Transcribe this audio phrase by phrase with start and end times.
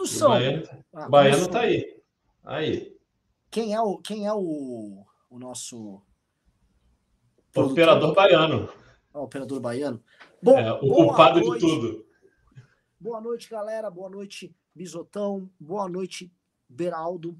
[0.00, 0.28] Produção.
[0.28, 2.02] O Baiano, ah, Baiano tá aí.
[2.42, 2.96] Aí.
[3.50, 6.00] Quem é o, quem é o, o nosso.
[7.54, 8.72] Operador baiano.
[9.12, 10.02] Ah, operador baiano.
[10.42, 12.06] Bom, é, o culpado de tudo.
[12.98, 13.90] Boa noite, galera.
[13.90, 15.50] Boa noite, Bisotão.
[15.60, 16.32] Boa noite,
[16.66, 17.38] Beraldo.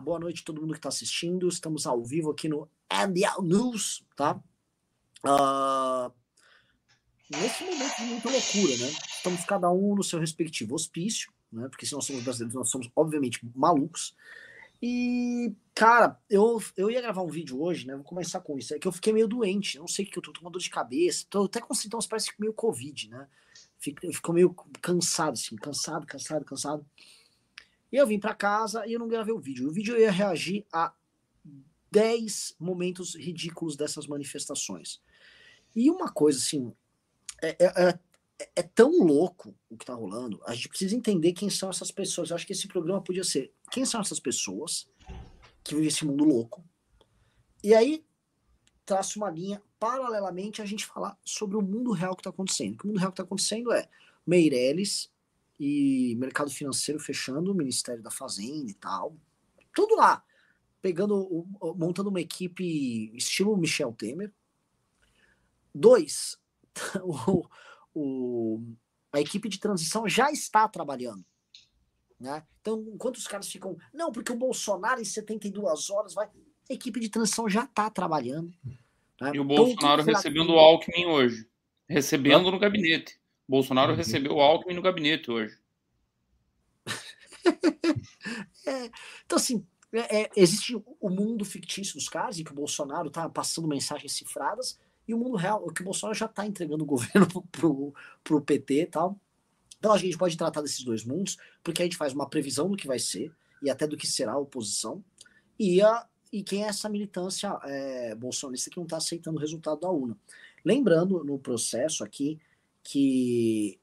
[0.00, 1.46] Boa noite todo mundo que está assistindo.
[1.48, 4.42] Estamos ao vivo aqui no NBL News, tá?
[5.24, 6.12] Uh,
[7.30, 8.92] nesse momento de muita loucura, né?
[9.16, 11.68] Estamos cada um no seu respectivo hospício, né?
[11.68, 14.16] Porque se nós somos brasileiros, nós somos obviamente malucos.
[14.80, 17.94] E, cara, eu, eu ia gravar um vídeo hoje, né?
[17.94, 18.74] Vou começar com isso.
[18.74, 20.70] É que eu fiquei meio doente, não sei o que, eu tô com dor de
[20.70, 21.24] cabeça.
[21.30, 23.28] Tô até com sintomas, parece meio Covid, né?
[23.78, 26.86] Fico, eu fico meio cansado, assim, cansado, cansado, cansado.
[27.92, 29.68] E eu vim para casa e eu não gravei o vídeo.
[29.68, 30.92] O vídeo eu ia reagir a
[31.92, 35.00] 10 momentos ridículos dessas manifestações.
[35.76, 36.72] E uma coisa, assim,
[37.40, 37.98] é, é,
[38.42, 41.90] é é tão louco o que tá rolando, a gente precisa entender quem são essas
[41.90, 42.30] pessoas.
[42.30, 44.88] Eu acho que esse programa podia ser quem são essas pessoas
[45.62, 46.64] que vivem esse mundo louco.
[47.62, 48.04] E aí
[48.84, 52.80] traça uma linha paralelamente a gente falar sobre o mundo real que está acontecendo.
[52.82, 53.88] O mundo real que está acontecendo é
[54.26, 55.10] Meirelles
[55.58, 59.16] e mercado financeiro fechando o Ministério da Fazenda e tal.
[59.74, 60.22] Tudo lá.
[60.80, 64.32] Pegando, montando uma equipe estilo Michel Temer.
[65.72, 66.38] Dois,
[67.02, 67.46] o,
[67.94, 68.60] o,
[69.12, 71.24] a equipe de transição já está trabalhando.
[72.18, 72.42] Né?
[72.60, 76.28] Então, enquanto os caras ficam, não, porque o Bolsonaro em 72 horas vai.
[76.70, 78.52] A equipe de transição já está trabalhando.
[79.20, 79.32] Né?
[79.34, 81.48] E o então, Bolsonaro recebendo o Alckmin hoje.
[81.88, 83.20] Recebendo no gabinete.
[83.48, 83.98] Bolsonaro uhum.
[83.98, 85.58] recebeu o Alckmin no gabinete hoje.
[88.66, 88.90] é,
[89.26, 93.28] então, assim, é, é, existe o mundo fictício dos caras, em que o Bolsonaro está
[93.28, 94.78] passando mensagens cifradas,
[95.14, 98.82] o mundo real, o que o Bolsonaro já está entregando o governo pro, pro PT
[98.82, 99.18] e tal.
[99.78, 102.76] Então a gente pode tratar desses dois mundos, porque a gente faz uma previsão do
[102.76, 103.32] que vai ser
[103.62, 105.04] e até do que será a oposição,
[105.58, 109.80] e, a, e quem é essa militância é, bolsonarista que não está aceitando o resultado
[109.80, 110.16] da UNA.
[110.64, 112.40] Lembrando no processo aqui
[112.82, 113.78] que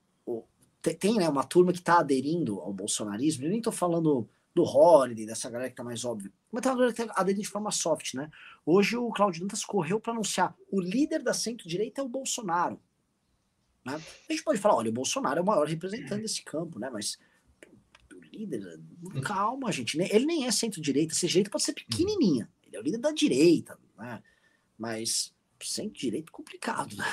[0.81, 4.63] tem, tem né, uma turma que está aderindo ao bolsonarismo, eu nem estou falando do
[4.63, 6.31] Holiday, dessa galera que tá mais óbvio.
[6.51, 8.29] Mas tem uma galera que tá aderindo de forma soft, né?
[8.65, 12.79] Hoje o Claudio Dantas correu para anunciar o líder da centro-direita é o Bolsonaro.
[13.85, 14.01] Né?
[14.29, 16.89] A gente pode falar, olha, o Bolsonaro é o maior representante desse campo, né?
[16.89, 17.17] Mas
[18.13, 18.79] o líder,
[19.23, 19.97] calma, gente.
[19.97, 20.07] Né?
[20.11, 21.13] Ele nem é centro-direita.
[21.13, 22.49] Essa direita pode ser pequenininha.
[22.65, 24.21] Ele é o líder da direita, né?
[24.77, 27.05] Mas centro-direita é complicado, né?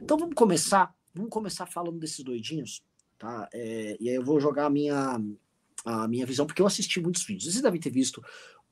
[0.00, 2.82] Então vamos começar, vamos começar falando desses doidinhos,
[3.18, 3.48] tá?
[3.52, 5.20] É, e aí eu vou jogar a minha
[5.86, 7.44] a minha visão, porque eu assisti muitos vídeos.
[7.44, 8.22] Vocês devem ter visto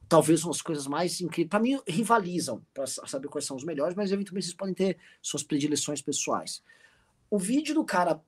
[0.09, 1.49] talvez umas coisas mais incríveis.
[1.49, 5.45] Para mim, rivalizam para saber quais são os melhores, mas eventualmente vocês podem ter suas
[5.45, 6.61] predileções pessoais.
[7.31, 8.21] O vídeo do cara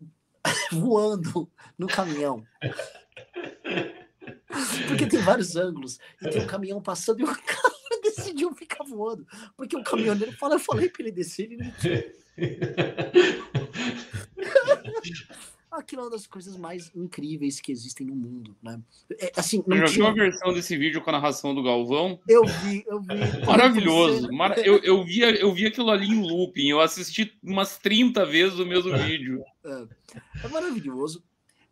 [0.71, 2.47] voando no caminhão.
[4.89, 5.99] Porque tem vários ângulos.
[6.23, 9.27] E tem um caminhão passando e o cara decidiu ficar voando.
[9.57, 11.73] Porque o caminhoneiro fala, eu falei para ele descer, ele não
[15.77, 18.81] aquilo é uma das coisas mais incríveis que existem no mundo, né?
[19.19, 19.97] É, assim, não já tinha...
[19.97, 22.21] viu a versão desse vídeo com a narração do Galvão?
[22.29, 23.47] Eu vi, eu vi.
[23.47, 24.31] Maravilhoso.
[24.33, 24.59] Mar...
[24.59, 28.67] Eu, eu, vi, eu vi aquilo ali em looping, eu assisti umas 30 vezes o
[28.67, 29.43] mesmo vídeo.
[29.65, 29.87] É,
[30.45, 31.23] é maravilhoso.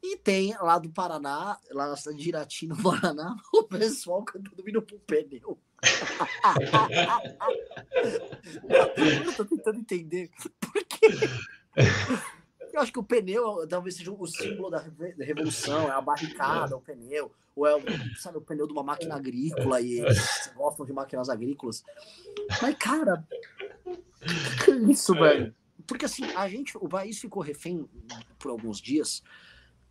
[0.03, 4.63] E tem lá do Paraná, lá na cidade de Irati, no Paraná, o pessoal cantando
[4.63, 5.59] vindo pro pneu.
[9.27, 11.09] eu tô tentando entender por quê.
[12.75, 14.85] Eu acho que o pneu talvez seja o símbolo da,
[15.21, 17.81] revolução, é a barricada, o pneu, ou é o,
[18.17, 21.85] sabe, o pneu de uma máquina agrícola e eles gostam de máquinas agrícolas.
[22.61, 23.25] Mas, cara,
[24.65, 25.55] que é isso, velho?
[25.87, 27.89] Porque assim, a gente, o país ficou refém
[28.41, 29.23] por alguns dias.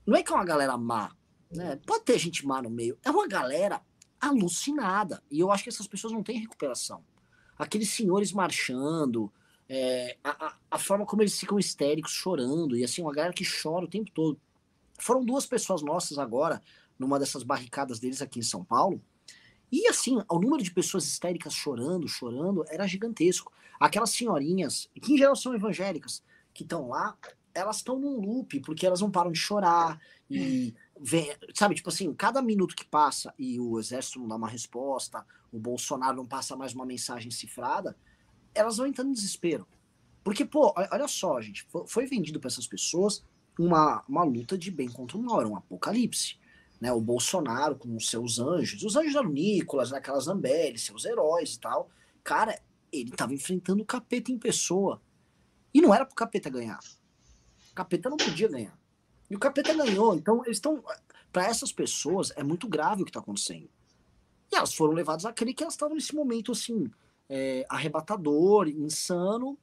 [0.05, 1.16] Não é que é uma galera má,
[1.49, 1.79] né?
[1.88, 3.81] Pode ter gente má no meio, é uma galera
[4.19, 5.23] alucinada.
[5.31, 7.01] E eu acho que essas pessoas não têm recuperação.
[7.57, 9.31] Aqueles senhores marchando,
[9.69, 13.85] é, a, a, forma como eles ficam histéricos, chorando, e assim, uma galera que chora
[13.85, 14.40] o tempo todo.
[15.00, 16.62] Foram duas pessoas nossas agora,
[16.97, 19.02] numa dessas barricadas deles aqui em São Paulo,
[19.72, 23.52] e assim, o número de pessoas histéricas chorando, chorando, era gigantesco.
[23.79, 26.23] Aquelas senhorinhas, que em geral são evangélicas,
[26.53, 27.17] que estão lá,
[27.55, 29.99] elas estão num loop, porque elas não param de chorar,
[30.29, 34.47] e vem, sabe, tipo assim, cada minuto que passa e o exército não dá uma
[34.47, 37.97] resposta, o Bolsonaro não passa mais uma mensagem cifrada,
[38.53, 39.67] elas vão entrando em desespero.
[40.23, 43.23] Porque, pô, olha só, gente, foi vendido para essas pessoas
[43.59, 46.38] uma, uma luta de bem contra o mal, era um apocalipse.
[46.79, 46.91] Né?
[46.91, 51.59] O Bolsonaro com os seus anjos, os anjos eram Nicolas, aquelas Zambelli, seus heróis e
[51.59, 51.90] tal.
[52.23, 52.59] Cara,
[52.91, 55.02] ele tava enfrentando o capeta em pessoa.
[55.73, 56.79] E não era pro capeta ganhar.
[57.72, 58.78] O capeta não podia ganhar.
[59.29, 60.16] E o capeta ganhou.
[60.16, 60.84] Então, eles estão.
[61.32, 63.70] para essas pessoas é muito grave o que está acontecendo.
[64.52, 66.91] E elas foram levadas a crer que elas estavam nesse momento assim,
[67.29, 69.58] é, arrebatador, insano,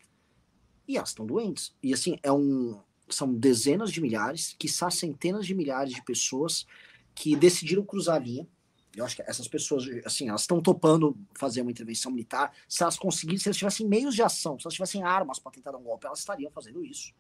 [0.87, 1.75] e elas estão doentes.
[1.83, 6.67] E assim, é um, são dezenas de milhares, quiçá centenas de milhares de pessoas
[7.15, 8.49] que decidiram cruzar a linha.
[8.97, 12.53] Eu acho que essas pessoas, assim, elas estão topando fazer uma intervenção militar.
[12.69, 15.71] Se elas conseguissem, se elas tivessem meios de ação, se elas tivessem armas para tentar
[15.71, 17.12] dar um golpe, elas estariam fazendo isso.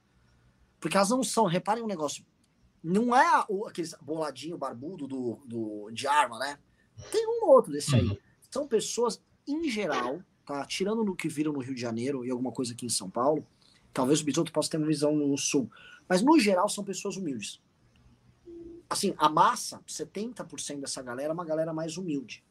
[0.80, 2.24] Porque elas não são, reparem um negócio,
[2.82, 6.58] não é o, aquele boladinho barbudo do, do, de arma, né?
[7.12, 8.06] Tem um outro desse aí.
[8.06, 8.18] Uhum.
[8.50, 9.22] São pessoas,
[9.52, 10.64] em geral, tá?
[10.64, 13.46] Tirando no que viram no Rio de Janeiro e alguma coisa aqui em São Paulo,
[13.92, 15.70] talvez o Bisoto possa ter uma visão no Sul,
[16.08, 17.60] mas no geral são pessoas humildes.
[18.88, 22.42] Assim, a massa, 70% dessa galera é uma galera mais humilde.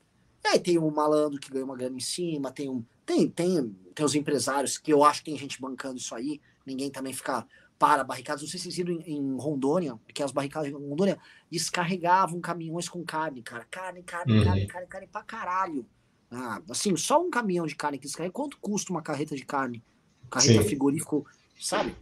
[0.44, 2.84] E aí tem um malandro que ganha uma grana em cima, tem um.
[3.06, 6.90] Tem, tem, tem os empresários, que eu acho que tem gente bancando isso aí, ninguém
[6.90, 7.46] também fica
[7.78, 8.42] para barricadas.
[8.42, 11.18] Não sei se vocês viram em, em Rondônia, que as barricadas em Rondônia
[11.50, 13.66] descarregavam caminhões com carne, cara.
[13.72, 14.44] Carne, carne, uhum.
[14.44, 15.86] carne, carne, carne pra caralho.
[16.32, 18.34] Ah, assim, só um caminhão de carne que descarrega.
[18.34, 19.84] Quanto custa uma carreta de carne?
[20.30, 20.68] Carreta Sim.
[20.68, 21.26] frigorífico,
[21.60, 21.96] sabe?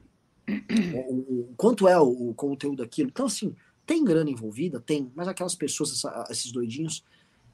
[1.10, 3.10] O, o, quanto é o, o, conteúdo daquilo?
[3.10, 4.80] Então, assim, tem grana envolvida?
[4.80, 5.12] Tem.
[5.16, 7.04] Mas aquelas pessoas, essa, esses doidinhos,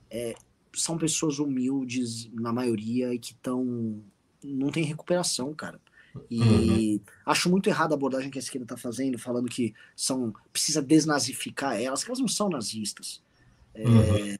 [0.09, 0.35] é,
[0.73, 4.01] são pessoas humildes, na maioria, e que estão.
[4.43, 5.79] Não tem recuperação, cara.
[6.29, 6.99] E uhum.
[7.25, 11.79] acho muito errada a abordagem que a esquerda está fazendo, falando que são precisa desnazificar
[11.79, 13.21] elas, que elas não são nazistas.
[13.73, 14.37] É, uhum.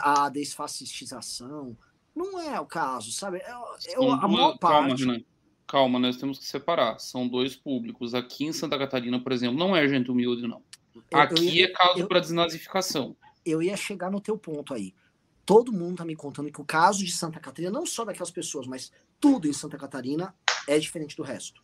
[0.00, 1.76] A desfascistização
[2.14, 3.42] não é o caso, sabe?
[3.46, 5.04] Eu, eu, a maior parte.
[5.04, 5.24] Calma,
[5.66, 6.98] Calma, nós temos que separar.
[7.00, 8.14] São dois públicos.
[8.14, 10.62] Aqui em Santa Catarina, por exemplo, não é gente humilde, não.
[11.12, 13.16] Aqui ia, é caso para desnazificação.
[13.44, 14.94] Eu ia chegar no teu ponto aí.
[15.44, 18.66] Todo mundo tá me contando que o caso de Santa Catarina, não só daquelas pessoas,
[18.66, 20.34] mas tudo em Santa Catarina
[20.66, 21.62] é diferente do resto.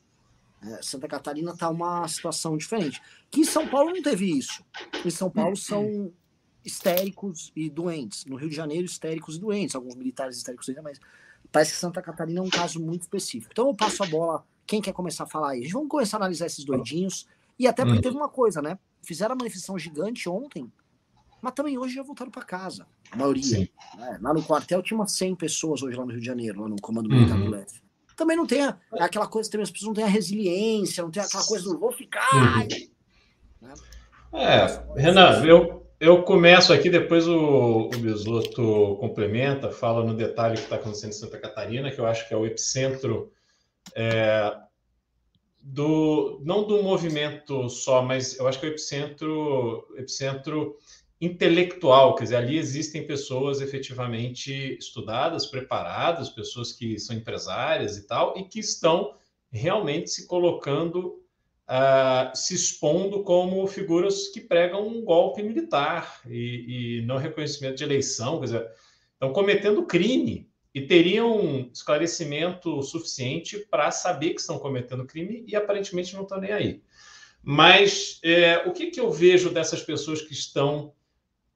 [0.62, 3.01] É, Santa Catarina tá uma situação diferente.
[3.31, 4.65] Que em São Paulo não teve isso.
[5.05, 6.12] Em São Paulo são
[6.65, 8.25] histéricos e doentes.
[8.25, 9.75] No Rio de Janeiro, histéricos e doentes.
[9.75, 11.01] Alguns militares histéricos ainda, mas
[11.51, 13.53] parece que Santa Catarina é um caso muito específico.
[13.53, 14.45] Então eu passo a bola.
[14.67, 15.67] Quem quer começar a falar aí?
[15.69, 17.27] Vamos começar a analisar esses doidinhos.
[17.59, 18.79] E até porque teve uma coisa, né?
[19.03, 20.71] Fizeram a manifestação gigante ontem,
[21.43, 22.87] mas também hoje já voltaram para casa.
[23.11, 23.71] A maioria.
[23.97, 24.19] Né?
[24.21, 26.77] Lá no quartel tinha umas 100 pessoas hoje lá no Rio de Janeiro, lá no
[26.81, 27.47] Comando Militar uhum.
[27.47, 27.83] do Leste
[28.21, 31.23] também não tem a, aquela coisa, também as pessoas não têm a resiliência, não tem
[31.23, 32.29] aquela coisa do vou ficar.
[32.35, 32.69] Uhum.
[33.62, 33.75] Né?
[34.33, 40.62] É, Renan, eu, eu começo aqui, depois o, o Bisoto complementa, fala no detalhe que
[40.62, 43.31] está acontecendo em Santa Catarina, que eu acho que é o epicentro
[43.94, 44.50] é,
[45.61, 50.79] do não do movimento só, mas eu acho que é o epicentro, epicentro
[51.20, 58.38] intelectual, quer dizer, ali existem pessoas efetivamente estudadas, preparadas, pessoas que são empresárias e tal,
[58.38, 59.14] e que estão
[59.52, 61.20] realmente se colocando,
[61.71, 67.85] uh, se expondo como figuras que pregam um golpe militar e, e não reconhecimento de
[67.85, 68.75] eleição, quer
[69.13, 76.15] estão cometendo crime e teriam esclarecimento suficiente para saber que estão cometendo crime e aparentemente
[76.15, 76.83] não estão nem aí.
[77.43, 80.93] Mas é, o que, que eu vejo dessas pessoas que estão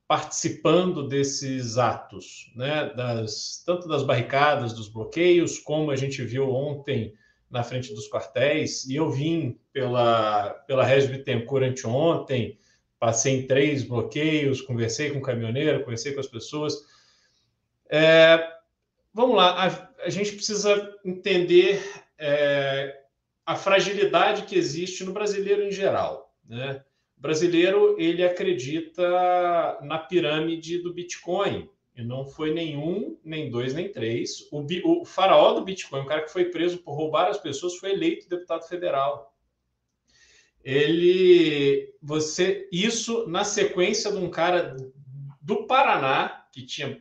[0.07, 2.93] participando desses atos, né?
[2.95, 7.15] das, tanto das barricadas, dos bloqueios, como a gente viu ontem
[7.51, 12.59] na frente dos quartéis, e eu vim pela, pela Regis Bittencourt ontem,
[12.99, 16.75] passei em três bloqueios, conversei com o caminhoneiro, conversei com as pessoas.
[17.89, 18.53] É,
[19.13, 21.83] vamos lá, a, a, gente precisa entender
[22.19, 23.03] é,
[23.45, 26.83] a fragilidade que existe no brasileiro em geral, né?
[27.25, 31.71] brasileiro ele acredita na pirâmide do Bitcoin.
[31.97, 34.49] E não foi nenhum, nem dois, nem três.
[34.51, 37.93] O, o faraó do Bitcoin, o cara que foi preso por roubar as pessoas, foi
[37.93, 39.33] eleito deputado federal.
[40.65, 44.77] Ele, você, isso na sequência de um cara
[45.41, 47.01] do Paraná que tinha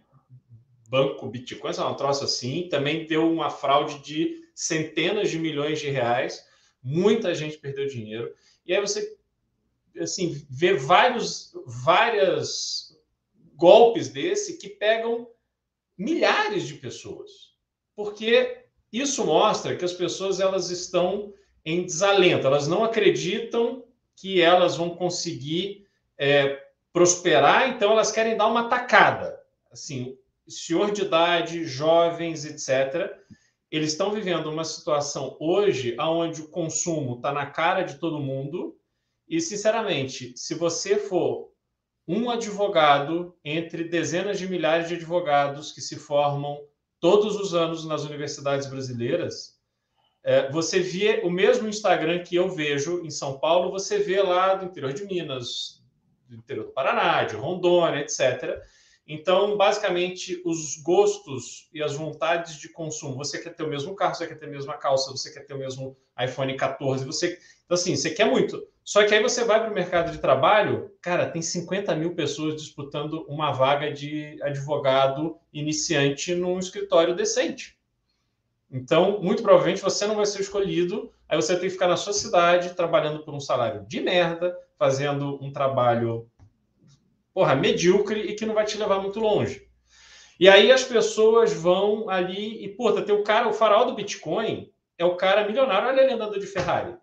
[0.89, 5.89] banco Bitcoin, é um troço assim, também deu uma fraude de centenas de milhões de
[5.89, 6.45] reais.
[6.83, 8.31] Muita gente perdeu dinheiro.
[8.63, 9.17] E aí você
[9.97, 12.95] assim, ver vários várias
[13.55, 15.27] golpes desse que pegam
[15.97, 17.53] milhares de pessoas.
[17.95, 21.33] Porque isso mostra que as pessoas elas estão
[21.65, 23.83] em desalento, elas não acreditam
[24.15, 29.39] que elas vão conseguir é, prosperar, então elas querem dar uma tacada.
[29.71, 30.17] Assim,
[30.47, 33.11] senhor de idade, jovens, etc.,
[33.71, 38.77] eles estão vivendo uma situação hoje onde o consumo está na cara de todo mundo,
[39.27, 41.52] e, sinceramente, se você for
[42.07, 46.59] um advogado entre dezenas de milhares de advogados que se formam
[46.99, 49.59] todos os anos nas universidades brasileiras,
[50.23, 54.55] é, você vê o mesmo Instagram que eu vejo em São Paulo, você vê lá
[54.55, 55.83] do interior de Minas,
[56.29, 58.61] do interior do Paraná, de Rondônia, etc.
[59.05, 63.17] Então, basicamente, os gostos e as vontades de consumo.
[63.17, 65.53] Você quer ter o mesmo carro, você quer ter a mesma calça, você quer ter
[65.53, 67.37] o mesmo iPhone 14, você.
[67.65, 68.65] Então, assim, você quer muito.
[68.83, 72.55] Só que aí você vai para o mercado de trabalho, cara, tem 50 mil pessoas
[72.55, 77.77] disputando uma vaga de advogado iniciante num escritório decente.
[78.69, 82.11] Então, muito provavelmente você não vai ser escolhido, aí você tem que ficar na sua
[82.11, 86.27] cidade trabalhando por um salário de merda, fazendo um trabalho
[87.33, 89.67] porra, medíocre e que não vai te levar muito longe.
[90.39, 94.69] E aí as pessoas vão ali e, puta, tem o cara, o farol do Bitcoin
[94.97, 96.95] é o cara milionário, olha ele andando de Ferrari.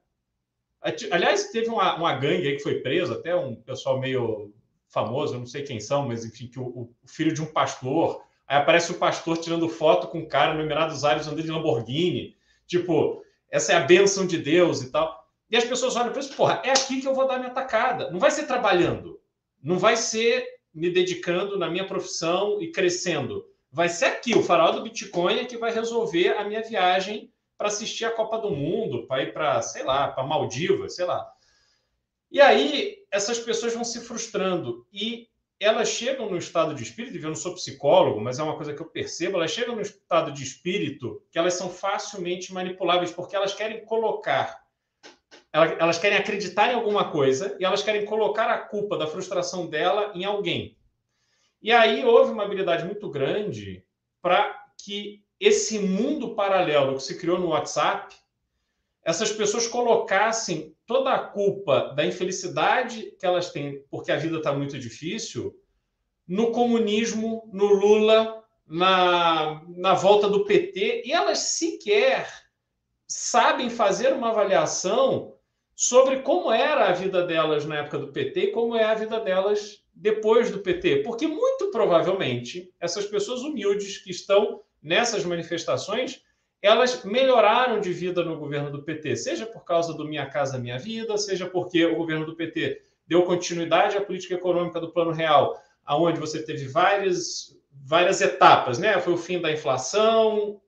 [1.11, 4.53] Aliás, teve uma, uma gangue aí que foi preso, até um pessoal meio
[4.89, 8.23] famoso, não sei quem são, mas enfim, que o, o filho de um pastor.
[8.47, 12.37] Aí aparece o pastor tirando foto com um cara no Emirados Árabes andando de Lamborghini.
[12.67, 15.21] Tipo, essa é a bênção de Deus e tal.
[15.51, 18.11] E as pessoas olham para isso, porra, é aqui que eu vou dar minha tacada.
[18.11, 19.21] Não vai ser trabalhando
[19.63, 23.45] não vai ser me dedicando na minha profissão e crescendo.
[23.71, 27.31] Vai ser aqui, o farol do Bitcoin é que vai resolver a minha viagem
[27.61, 31.31] para assistir a Copa do Mundo, para ir para, sei lá, para Maldivas, sei lá.
[32.33, 35.29] E aí essas pessoas vão se frustrando e
[35.61, 38.73] elas chegam no estado de espírito, e eu não sou psicólogo, mas é uma coisa
[38.73, 43.37] que eu percebo, elas chegam no estado de espírito que elas são facilmente manipuláveis, porque
[43.37, 44.59] elas querem colocar
[45.53, 50.13] elas querem acreditar em alguma coisa e elas querem colocar a culpa da frustração dela
[50.15, 50.79] em alguém.
[51.61, 53.85] E aí houve uma habilidade muito grande
[54.23, 58.15] para que esse mundo paralelo que se criou no WhatsApp,
[59.03, 64.53] essas pessoas colocassem toda a culpa da infelicidade que elas têm, porque a vida está
[64.53, 65.59] muito difícil,
[66.29, 72.29] no comunismo, no Lula, na, na volta do PT, e elas sequer
[73.07, 75.35] sabem fazer uma avaliação
[75.75, 79.19] sobre como era a vida delas na época do PT e como é a vida
[79.19, 81.03] delas depois do PT.
[81.03, 86.23] Porque muito provavelmente essas pessoas humildes que estão nessas manifestações,
[86.63, 90.79] elas melhoraram de vida no governo do PT, seja por causa do Minha Casa Minha
[90.79, 95.61] Vida, seja porque o governo do PT deu continuidade à política econômica do Plano Real,
[95.85, 99.01] aonde você teve várias, várias etapas, né?
[99.01, 100.61] Foi o fim da inflação,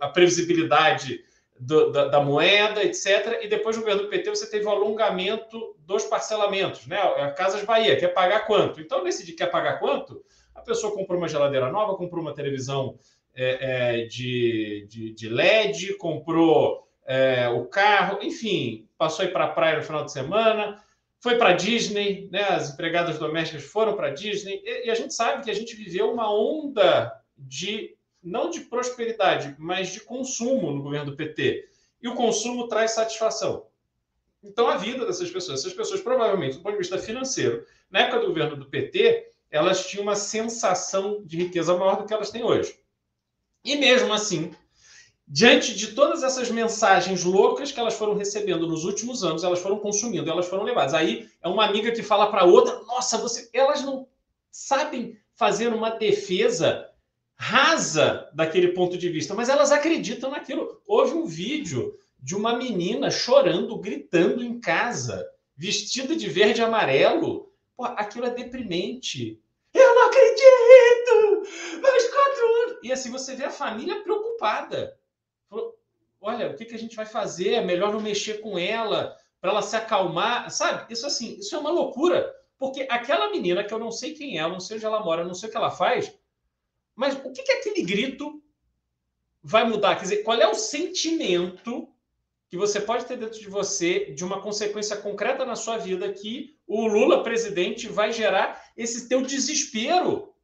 [0.00, 1.20] a previsibilidade
[1.58, 3.40] do, da, da, moeda, etc.
[3.42, 6.98] E depois no governo do PT você teve o alongamento dos parcelamentos, né?
[6.98, 8.80] A Casas Bahia quer pagar quanto?
[8.80, 10.22] Então, nesse de quer pagar quanto,
[10.54, 12.98] a pessoa comprou uma geladeira nova, comprou uma televisão
[13.36, 19.50] é, é, de, de, de, LED, comprou é, o carro, enfim, passou aí para a
[19.50, 20.82] praia no final de semana,
[21.20, 22.44] foi para Disney, né?
[22.44, 26.10] As empregadas domésticas foram para Disney, e, e a gente sabe que a gente viveu
[26.10, 31.68] uma onda de não de prosperidade, mas de consumo no governo do PT.
[32.02, 33.66] E o consumo traz satisfação.
[34.42, 38.20] Então, a vida dessas pessoas, essas pessoas, provavelmente, do ponto de vista financeiro, na época
[38.20, 42.42] do governo do PT, elas tinham uma sensação de riqueza maior do que elas têm
[42.42, 42.78] hoje.
[43.66, 44.52] E mesmo assim,
[45.26, 49.80] diante de todas essas mensagens loucas que elas foram recebendo nos últimos anos, elas foram
[49.80, 50.94] consumindo, elas foram levadas.
[50.94, 53.50] Aí é uma amiga que fala para outra: nossa, você.
[53.52, 54.06] Elas não
[54.52, 56.88] sabem fazer uma defesa
[57.34, 60.80] rasa daquele ponto de vista, mas elas acreditam naquilo.
[60.86, 67.52] Houve um vídeo de uma menina chorando, gritando em casa, vestida de verde e amarelo.
[67.76, 69.40] Pô, aquilo é deprimente.
[69.74, 71.80] Eu não acredito!
[71.82, 72.65] Mais quatro anos!
[72.82, 74.98] E assim você vê a família preocupada.
[76.20, 77.54] Olha, o que, que a gente vai fazer?
[77.54, 80.50] É melhor não mexer com ela para ela se acalmar.
[80.50, 80.92] Sabe?
[80.92, 82.34] Isso assim, isso é uma loucura.
[82.58, 85.34] Porque aquela menina, que eu não sei quem é, não sei onde ela mora, não
[85.34, 86.12] sei o que ela faz,
[86.94, 88.42] mas o que, que aquele grito
[89.42, 89.96] vai mudar?
[89.96, 91.88] Quer dizer, qual é o sentimento
[92.48, 96.56] que você pode ter dentro de você de uma consequência concreta na sua vida que
[96.66, 100.34] o Lula presidente vai gerar esse teu desespero?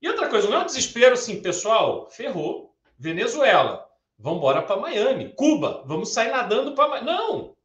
[0.00, 2.74] E outra coisa, não é um desespero assim, pessoal, ferrou.
[2.98, 3.88] Venezuela,
[4.18, 5.32] vamos embora para Miami.
[5.34, 7.02] Cuba, vamos sair nadando para.
[7.02, 7.56] Não!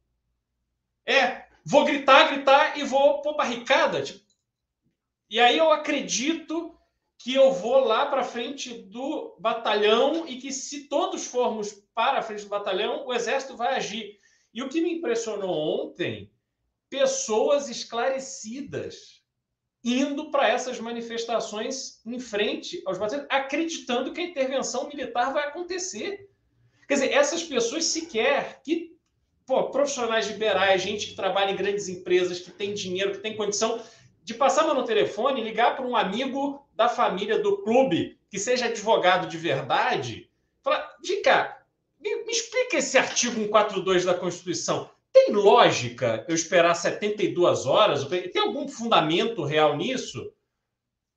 [1.05, 4.01] É, vou gritar, gritar e vou pôr barricada.
[4.01, 4.23] Tipo...
[5.29, 6.77] E aí eu acredito
[7.17, 12.21] que eu vou lá para frente do batalhão e que se todos formos para a
[12.21, 14.19] frente do batalhão, o exército vai agir.
[14.53, 15.49] E o que me impressionou
[15.85, 16.31] ontem,
[16.89, 19.22] pessoas esclarecidas
[19.83, 26.29] indo para essas manifestações em frente aos batalhões, acreditando que a intervenção militar vai acontecer.
[26.87, 28.93] Quer dizer, essas pessoas sequer que
[29.45, 33.81] pô, profissionais liberais, gente que trabalha em grandes empresas, que tem dinheiro, que tem condição,
[34.23, 39.27] de passar no telefone, ligar para um amigo da família do clube que seja advogado
[39.27, 40.29] de verdade,
[40.61, 41.57] falar, Dica,
[41.99, 44.89] me, me explica esse artigo 142 da Constituição.
[45.13, 48.03] Tem lógica eu esperar 72 horas?
[48.05, 50.33] Tem algum fundamento real nisso?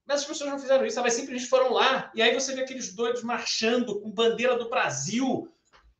[0.06, 2.12] Mas as pessoas não fizeram isso, elas simplesmente foram lá.
[2.14, 5.50] E aí você vê aqueles doidos marchando com bandeira do Brasil.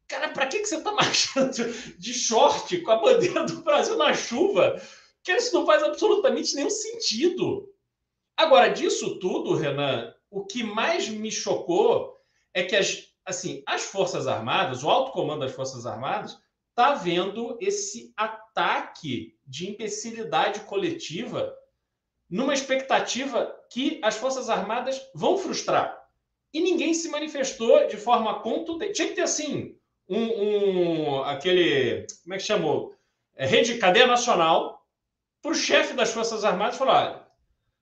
[0.06, 4.14] Cara, para que, que você está marchando de short com a bandeira do Brasil na
[4.14, 4.80] chuva?
[5.24, 7.68] Que isso não faz absolutamente nenhum sentido.
[8.36, 12.14] Agora, disso tudo, Renan, o que mais me chocou
[12.54, 16.38] é que as, assim, as Forças Armadas, o alto comando das Forças Armadas,
[16.76, 21.56] está vendo esse ataque de imbecilidade coletiva
[22.28, 26.06] numa expectativa que as Forças Armadas vão frustrar.
[26.52, 28.92] E ninguém se manifestou de forma contundente.
[28.92, 29.74] Tinha que ter, assim,
[30.06, 32.94] um, um aquele, como é que chamou?
[33.34, 34.86] É, rede cadeia nacional
[35.40, 37.26] para o chefe das Forças Armadas falar: olha,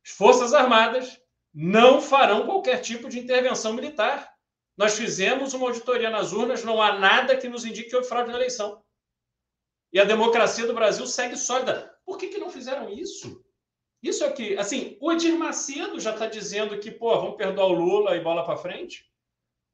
[0.05, 1.21] as Forças Armadas
[1.53, 4.33] não farão qualquer tipo de intervenção militar.
[4.77, 8.31] Nós fizemos uma auditoria nas urnas, não há nada que nos indique que houve fraude
[8.31, 8.84] na eleição.
[9.95, 11.97] E a democracia do Brasil segue sólida.
[12.05, 13.41] Por que, que não fizeram isso?
[14.03, 17.73] Isso é que, assim, o Edir Macedo já está dizendo que, pô, vamos perdoar o
[17.73, 19.09] Lula e bola para frente.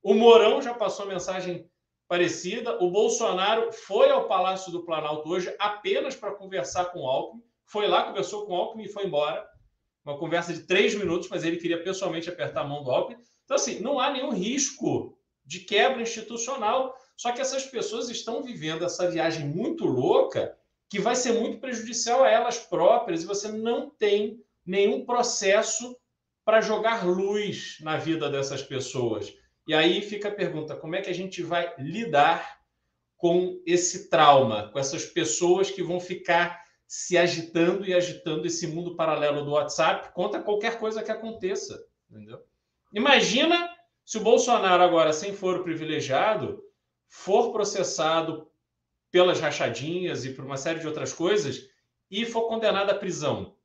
[0.03, 1.67] O Mourão já passou mensagem
[2.07, 2.77] parecida.
[2.85, 7.43] O Bolsonaro foi ao Palácio do Planalto hoje apenas para conversar com o Alckmin.
[7.65, 9.49] Foi lá, conversou com o Alckmin e foi embora.
[10.05, 13.19] Uma conversa de três minutos, mas ele queria pessoalmente apertar a mão do Alckmin.
[13.45, 16.95] Então, assim, não há nenhum risco de quebra institucional.
[17.21, 20.57] Só que essas pessoas estão vivendo essa viagem muito louca
[20.89, 25.95] que vai ser muito prejudicial a elas próprias e você não tem nenhum processo
[26.47, 29.37] para jogar luz na vida dessas pessoas.
[29.69, 32.59] E aí fica a pergunta: como é que a gente vai lidar
[33.19, 36.59] com esse trauma, com essas pessoas que vão ficar
[36.89, 41.85] se agitando e agitando esse mundo paralelo do WhatsApp contra qualquer coisa que aconteça?
[42.11, 42.43] Entendeu?
[42.95, 43.69] Imagina
[44.07, 46.65] se o Bolsonaro agora, sem foro privilegiado,
[47.11, 48.49] for processado
[49.11, 51.69] pelas rachadinhas e por uma série de outras coisas
[52.09, 53.57] e for condenado à prisão,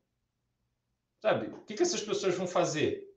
[1.21, 1.47] sabe?
[1.47, 3.07] O que, que essas pessoas vão fazer?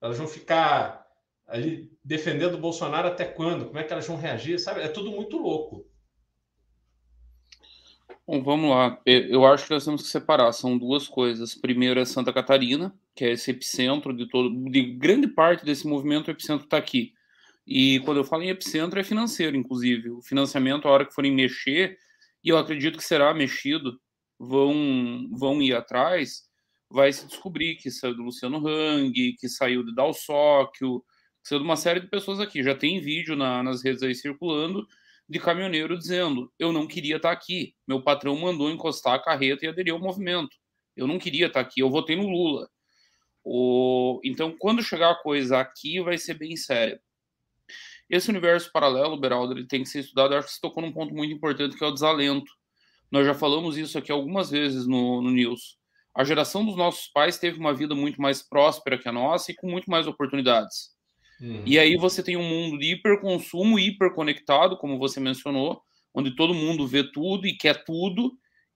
[0.00, 1.06] Elas vão ficar
[1.46, 3.66] ali defendendo o Bolsonaro até quando?
[3.66, 4.58] Como é que elas vão reagir?
[4.58, 4.80] Sabe?
[4.80, 5.86] É tudo muito louco.
[8.26, 9.00] Bom, vamos lá.
[9.04, 10.50] Eu acho que nós temos que separar.
[10.52, 11.54] São duas coisas.
[11.54, 16.28] Primeiro é Santa Catarina, que é esse epicentro de todo, de grande parte desse movimento.
[16.28, 17.14] O epicentro está aqui.
[17.66, 20.10] E quando eu falo em epicentro, é financeiro, inclusive.
[20.10, 21.98] O financiamento, a hora que forem mexer,
[22.44, 23.98] e eu acredito que será mexido,
[24.38, 26.42] vão, vão ir atrás,
[26.90, 31.00] vai se descobrir que saiu do Luciano Hang, que saiu de Dalsóquio,
[31.42, 32.62] que saiu de uma série de pessoas aqui.
[32.62, 34.86] Já tem vídeo na, nas redes aí circulando
[35.28, 37.74] de caminhoneiro dizendo: Eu não queria estar aqui.
[37.86, 40.56] Meu patrão mandou encostar a carreta e aderir ao movimento.
[40.96, 42.68] Eu não queria estar aqui, eu votei no Lula.
[43.44, 44.20] O...
[44.24, 47.00] Então, quando chegar a coisa aqui, vai ser bem séria.
[48.08, 50.32] Esse universo paralelo, Beraldo, ele tem que ser estudado.
[50.32, 52.50] Eu acho que você tocou num ponto muito importante, que é o desalento.
[53.10, 55.76] Nós já falamos isso aqui algumas vezes no, no News.
[56.14, 59.54] A geração dos nossos pais teve uma vida muito mais próspera que a nossa e
[59.54, 60.96] com muito mais oportunidades.
[61.40, 61.62] Uhum.
[61.66, 65.82] E aí você tem um mundo de hiperconsumo, hiperconectado, como você mencionou,
[66.14, 68.32] onde todo mundo vê tudo e quer tudo,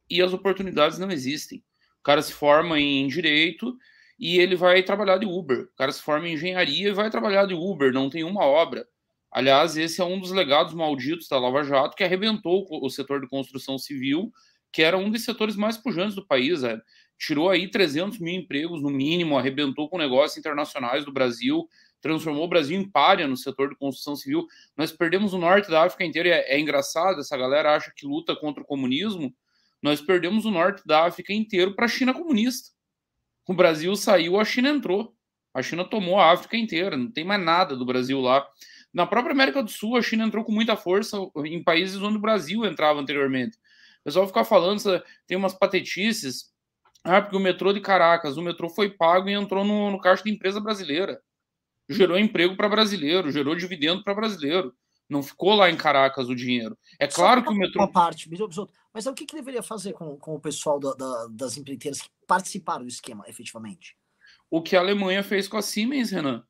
[0.09, 1.65] e as oportunidades não existem.
[2.01, 3.75] O cara se forma em direito
[4.19, 5.63] e ele vai trabalhar de Uber.
[5.63, 8.87] O cara se forma em engenharia e vai trabalhar de Uber, não tem uma obra.
[9.31, 13.29] Aliás, esse é um dos legados malditos da Lava Jato que arrebentou o setor de
[13.29, 14.33] construção civil,
[14.73, 16.65] que era um dos setores mais pujantes do país.
[16.65, 16.81] É.
[17.19, 21.69] Tirou aí 300 mil empregos no mínimo, arrebentou com negócios internacionais do Brasil,
[22.01, 24.47] transformou o Brasil em párea no setor de construção civil.
[24.77, 26.29] Nós perdemos o norte da África inteira.
[26.31, 29.33] É, é engraçado, essa galera acha que luta contra o comunismo.
[29.83, 32.71] Nós perdemos o norte da África inteiro para a China comunista.
[33.47, 35.15] O Brasil saiu, a China entrou.
[35.53, 38.47] A China tomou a África inteira, não tem mais nada do Brasil lá.
[38.93, 42.21] Na própria América do Sul, a China entrou com muita força em países onde o
[42.21, 43.57] Brasil entrava anteriormente.
[44.01, 44.81] O pessoal fica falando,
[45.27, 46.51] tem umas patetices.
[47.05, 50.25] Ah, porque o metrô de Caracas, o metrô foi pago e entrou no, no caixa
[50.25, 51.21] de empresa brasileira.
[51.89, 54.75] Gerou emprego para brasileiro, gerou dividendo para brasileiro.
[55.09, 56.79] Não ficou lá em Caracas o dinheiro.
[56.99, 57.83] É claro que o metrô.
[57.83, 58.31] Uma parte,
[58.93, 62.09] mas o que, que deveria fazer com, com o pessoal da, da, das empreiteiras que
[62.27, 63.97] participaram do esquema, efetivamente?
[64.49, 66.45] O que a Alemanha fez com a Siemens, Renan.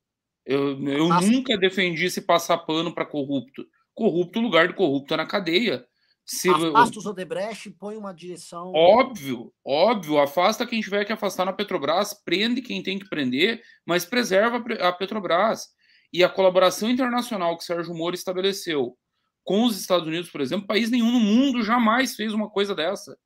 [0.44, 3.64] Eu, eu nunca defendi se passar pano para corrupto.
[3.94, 5.85] Corrupto, o lugar de corrupto é na cadeia.
[6.24, 8.72] Se, afasta os Odebrecht, põe uma direção.
[8.72, 10.18] Óbvio, óbvio.
[10.18, 14.92] Afasta quem tiver que afastar na Petrobras, prende quem tem que prender, mas preserva a
[14.92, 15.68] Petrobras.
[16.12, 18.96] E a colaboração internacional que Sérgio Moro estabeleceu
[19.42, 23.16] com os Estados Unidos, por exemplo, país nenhum no mundo jamais fez uma coisa dessa.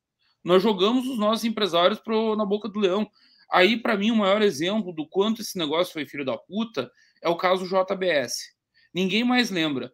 [0.43, 3.07] Nós jogamos os nossos empresários pro, na boca do leão.
[3.51, 6.89] Aí, para mim, o maior exemplo do quanto esse negócio foi filho da puta
[7.25, 8.35] é o caso JBS.
[8.93, 9.91] Ninguém mais lembra.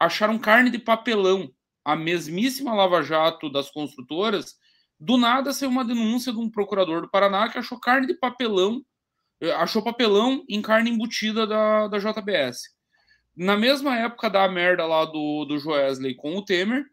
[0.00, 1.52] Acharam carne de papelão
[1.84, 4.54] a mesmíssima Lava Jato das construtoras,
[4.98, 8.84] do nada saiu uma denúncia de um procurador do Paraná que achou carne de papelão,
[9.40, 12.60] eh, achou papelão em carne embutida da, da JBS.
[13.36, 16.84] Na mesma época da merda lá do, do Joesley com o Temer,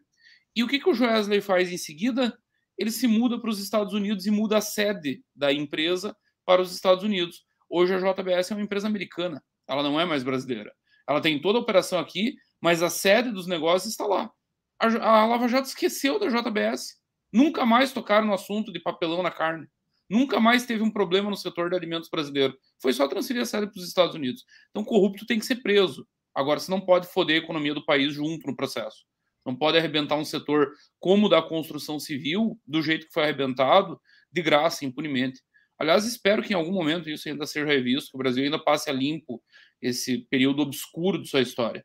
[0.56, 2.36] e o que, que o Joesley faz em seguida?
[2.76, 6.72] Ele se muda para os Estados Unidos e muda a sede da empresa para os
[6.74, 7.44] Estados Unidos.
[7.68, 9.40] Hoje a JBS é uma empresa americana,
[9.70, 10.72] ela não é mais brasileira.
[11.08, 14.30] Ela tem toda a operação aqui, mas a sede dos negócios está lá.
[14.78, 16.98] A, a Lava Jato esqueceu da JBS.
[17.32, 19.66] Nunca mais tocaram no assunto de papelão na carne.
[20.08, 22.56] Nunca mais teve um problema no setor de alimentos brasileiro.
[22.82, 24.44] Foi só transferir a sede para os Estados Unidos.
[24.70, 26.04] Então, corrupto tem que ser preso.
[26.34, 29.04] Agora, você não pode foder a economia do país junto no processo.
[29.46, 34.00] Não pode arrebentar um setor como o da construção civil, do jeito que foi arrebentado,
[34.32, 35.40] de graça, impunemente.
[35.80, 38.90] Aliás, espero que em algum momento isso ainda seja revisto, que o Brasil ainda passe
[38.90, 39.42] a limpo
[39.80, 41.82] esse período obscuro de sua história.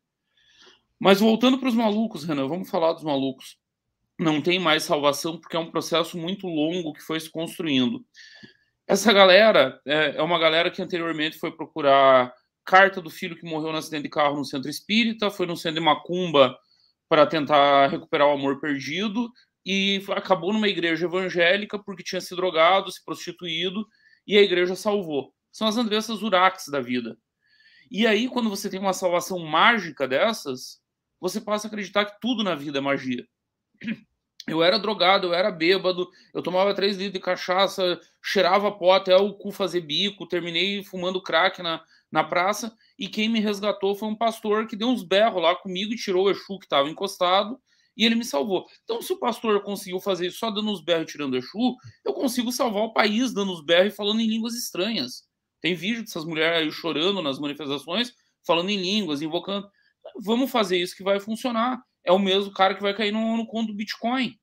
[0.99, 3.58] Mas voltando para os malucos, Renan, vamos falar dos malucos.
[4.19, 8.05] Não tem mais salvação porque é um processo muito longo que foi se construindo.
[8.86, 12.34] Essa galera é, é uma galera que anteriormente foi procurar
[12.65, 15.79] carta do filho que morreu no acidente de carro no centro espírita, foi no centro
[15.79, 16.58] de Macumba
[17.08, 19.31] para tentar recuperar o amor perdido
[19.65, 23.88] e acabou numa igreja evangélica porque tinha se drogado, se prostituído
[24.28, 25.34] e a igreja salvou.
[25.51, 27.17] São as Andressas Urax da vida.
[27.89, 30.80] E aí, quando você tem uma salvação mágica dessas,
[31.19, 33.25] você passa a acreditar que tudo na vida é magia.
[34.47, 39.15] Eu era drogado, eu era bêbado, eu tomava três litros de cachaça, cheirava pó até
[39.15, 44.08] o cu fazer bico, terminei fumando crack na, na praça, e quem me resgatou foi
[44.08, 47.60] um pastor que deu uns berros lá comigo e tirou o Exu que estava encostado,
[47.95, 48.65] e ele me salvou.
[48.84, 51.75] Então, se o pastor conseguiu fazer isso só dando uns berros e tirando o Exu,
[52.03, 55.23] eu consigo salvar o país dando uns berros e falando em línguas estranhas.
[55.62, 58.13] Tem vídeo dessas mulheres aí chorando nas manifestações,
[58.45, 59.67] falando em línguas, invocando.
[60.23, 63.47] Vamos fazer isso que vai funcionar é o mesmo cara que vai cair no, no
[63.47, 64.38] conto do Bitcoin.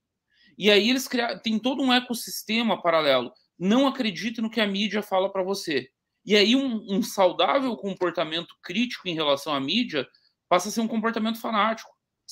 [0.59, 3.33] E aí eles criaram, tem todo um ecossistema paralelo.
[3.59, 5.89] Não acredite no que a mídia fala para você.
[6.27, 10.07] E aí um, um, saudável comportamento crítico em relação à mídia
[10.49, 11.91] passa a ser um comportamento fanático.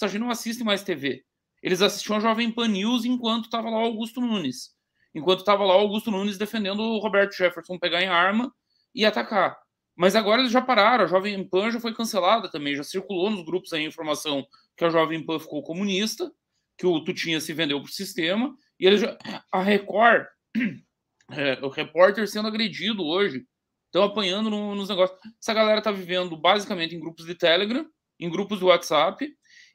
[0.09, 1.25] Gente não assiste mais TV.
[1.63, 4.71] Eles assistiam a Jovem Pan News enquanto estava lá o Augusto Nunes.
[5.15, 8.53] Enquanto estava lá o Augusto Nunes defendendo o Roberto Jefferson pegar em arma
[8.95, 9.59] e atacar.
[9.97, 13.45] Mas agora eles já pararam, a Jovem Pan já foi cancelada também, já circulou nos
[13.45, 16.33] grupos a informação que a Jovem Pan ficou comunista,
[16.79, 19.19] que o Tutinha se vendeu para o sistema, e já,
[19.53, 20.25] a Record,
[21.33, 23.45] é, o repórter sendo agredido hoje,
[23.87, 25.19] estão apanhando no, nos negócios.
[25.39, 27.85] Essa galera está vivendo basicamente em grupos de Telegram,
[28.19, 29.31] em grupos de WhatsApp,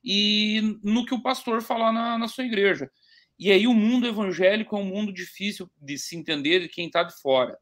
[0.05, 2.91] e no que o pastor falar na, na sua igreja.
[3.39, 7.03] E aí o mundo evangélico é um mundo difícil de se entender de quem está
[7.03, 7.57] de fora.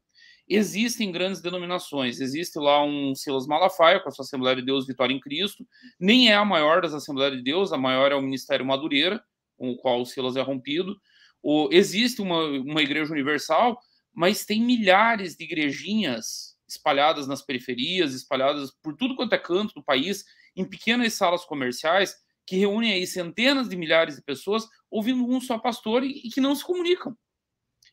[0.46, 2.20] Existem grandes denominações.
[2.20, 5.66] Existe lá um Silas Malafaia, com a sua Assembleia de Deus Vitória em Cristo.
[5.98, 9.24] Nem é a maior das Assembleias de Deus, a maior é o Ministério Madureira,
[9.56, 10.96] com o qual o Silas é rompido.
[11.42, 13.80] O, existe uma, uma igreja universal,
[14.12, 19.82] mas tem milhares de igrejinhas espalhadas nas periferias, espalhadas por tudo quanto é canto do
[19.82, 22.14] país, em pequenas salas comerciais,
[22.46, 26.40] que reúnem aí centenas de milhares de pessoas ouvindo um só pastor e, e que
[26.40, 27.16] não se comunicam.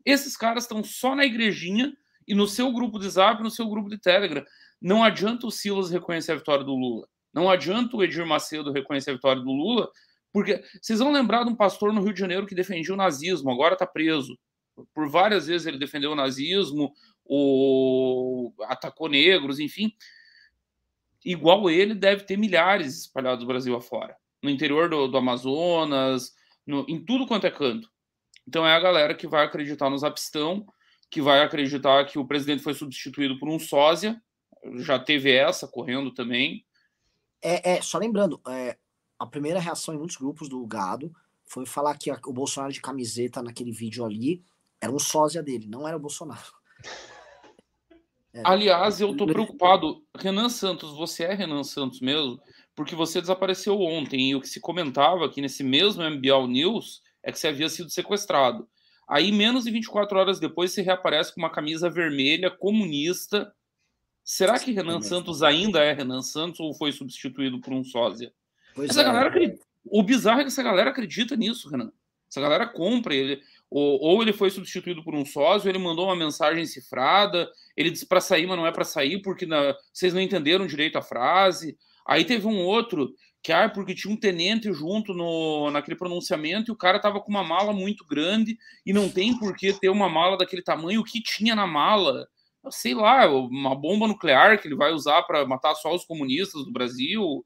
[0.05, 1.93] Esses caras estão só na igrejinha
[2.27, 4.43] e no seu grupo de Zap, no seu grupo de Telegram.
[4.81, 7.07] Não adianta o Silas reconhecer a vitória do Lula.
[7.33, 9.89] Não adianta o Edir Macedo reconhecer a vitória do Lula,
[10.33, 13.51] porque vocês vão lembrar de um pastor no Rio de Janeiro que defendia o nazismo,
[13.51, 14.37] agora está preso.
[14.93, 16.93] Por várias vezes ele defendeu o nazismo,
[17.25, 18.51] o...
[18.63, 19.93] atacou negros, enfim.
[21.23, 24.15] Igual ele, deve ter milhares espalhados do Brasil afora.
[24.41, 26.33] No interior do, do Amazonas,
[26.65, 26.85] no...
[26.87, 27.89] em tudo quanto é canto.
[28.47, 30.65] Então é a galera que vai acreditar no Zapistão
[31.11, 34.19] que vai acreditar que o presidente foi substituído por um sósia.
[34.77, 36.65] Já teve essa correndo também.
[37.43, 38.77] É, é só lembrando, é,
[39.19, 41.13] a primeira reação em muitos grupos do gado
[41.45, 44.41] foi falar que a, o Bolsonaro de camiseta naquele vídeo ali
[44.79, 46.53] era um sósia dele, não era o Bolsonaro.
[48.33, 48.41] É.
[48.45, 50.01] Aliás, eu tô preocupado.
[50.17, 52.39] Renan Santos, você é Renan Santos mesmo?
[52.81, 57.31] Porque você desapareceu ontem e o que se comentava aqui nesse mesmo MBL News é
[57.31, 58.67] que você havia sido sequestrado.
[59.07, 63.53] Aí, menos de 24 horas depois, você reaparece com uma camisa vermelha comunista.
[64.23, 68.33] Será que Renan Santos ainda é Renan Santos ou foi substituído por um sósia?
[68.73, 69.03] Pois essa é.
[69.03, 69.63] galera acredita...
[69.85, 71.91] O bizarro é que essa galera acredita nisso, Renan.
[72.27, 73.43] Essa galera compra ele.
[73.69, 78.07] Ou, ou ele foi substituído por um sócio, ele mandou uma mensagem cifrada, ele disse
[78.07, 79.77] para sair, mas não é para sair porque na...
[79.93, 81.77] vocês não entenderam direito a frase.
[82.07, 86.73] Aí teve um outro que ah, porque tinha um tenente junto no, naquele pronunciamento e
[86.73, 90.07] o cara tava com uma mala muito grande e não tem por que ter uma
[90.09, 91.01] mala daquele tamanho.
[91.01, 92.27] O que tinha na mala?
[92.69, 96.71] Sei lá, uma bomba nuclear que ele vai usar para matar só os comunistas do
[96.71, 97.43] Brasil.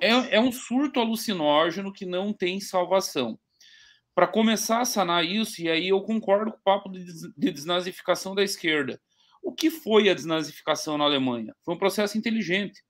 [0.00, 3.38] é, é um surto alucinógeno que não tem salvação.
[4.14, 7.04] Para começar a sanar isso, e aí eu concordo com o papo de,
[7.36, 9.00] de desnazificação da esquerda.
[9.42, 11.54] O que foi a desnazificação na Alemanha?
[11.64, 12.82] Foi um processo inteligente.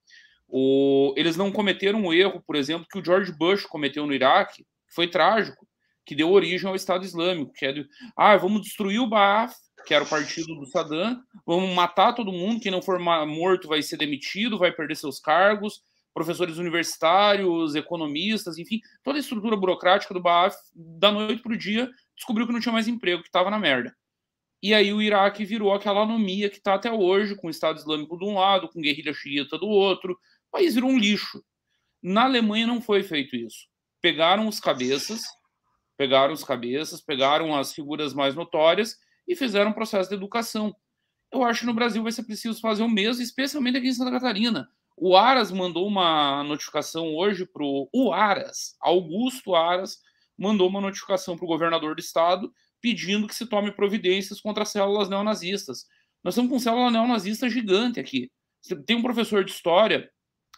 [0.55, 4.57] O, eles não cometeram o erro, por exemplo, que o George Bush cometeu no Iraque,
[4.57, 5.67] que foi trágico,
[6.05, 9.95] que deu origem ao Estado Islâmico, que é de, ah, vamos destruir o Ba'ath, que
[9.95, 13.97] era o partido do Saddam, vamos matar todo mundo, quem não for morto vai ser
[13.97, 15.81] demitido, vai perder seus cargos,
[16.13, 21.89] professores universitários, economistas, enfim, toda a estrutura burocrática do Ba'ath, da noite para o dia,
[22.15, 23.91] descobriu que não tinha mais emprego, que estava na merda.
[24.63, 28.17] E aí o Iraque virou aquela anomia que está até hoje, com o Estado Islâmico
[28.17, 30.17] de um lado, com guerrilha xiita do outro.
[30.53, 31.43] País virou um lixo.
[32.01, 33.67] Na Alemanha não foi feito isso.
[33.99, 35.23] Pegaram os cabeças,
[35.97, 38.95] pegaram os cabeças, pegaram as figuras mais notórias
[39.27, 40.75] e fizeram um processo de educação.
[41.31, 44.11] Eu acho que no Brasil vai ser preciso fazer o mesmo, especialmente aqui em Santa
[44.11, 44.69] Catarina.
[44.95, 49.97] O Aras mandou uma notificação hoje para o Aras, Augusto Aras,
[50.37, 54.69] mandou uma notificação para o governador do estado pedindo que se tome providências contra as
[54.69, 55.87] células neonazistas.
[56.23, 58.29] Nós estamos com célula neonazista gigante aqui.
[58.85, 60.11] Tem um professor de história,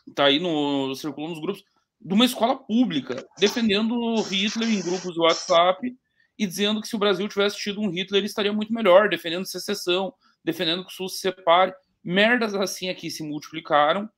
[0.07, 1.63] está aí no circulando nos grupos,
[1.99, 5.95] de uma escola pública, defendendo Hitler em grupos de WhatsApp
[6.37, 9.45] e dizendo que se o Brasil tivesse tido um Hitler, ele estaria muito melhor, defendendo
[9.45, 10.13] secessão,
[10.43, 11.73] defendendo que o Sul se separe.
[12.03, 14.09] Merdas assim aqui se multiplicaram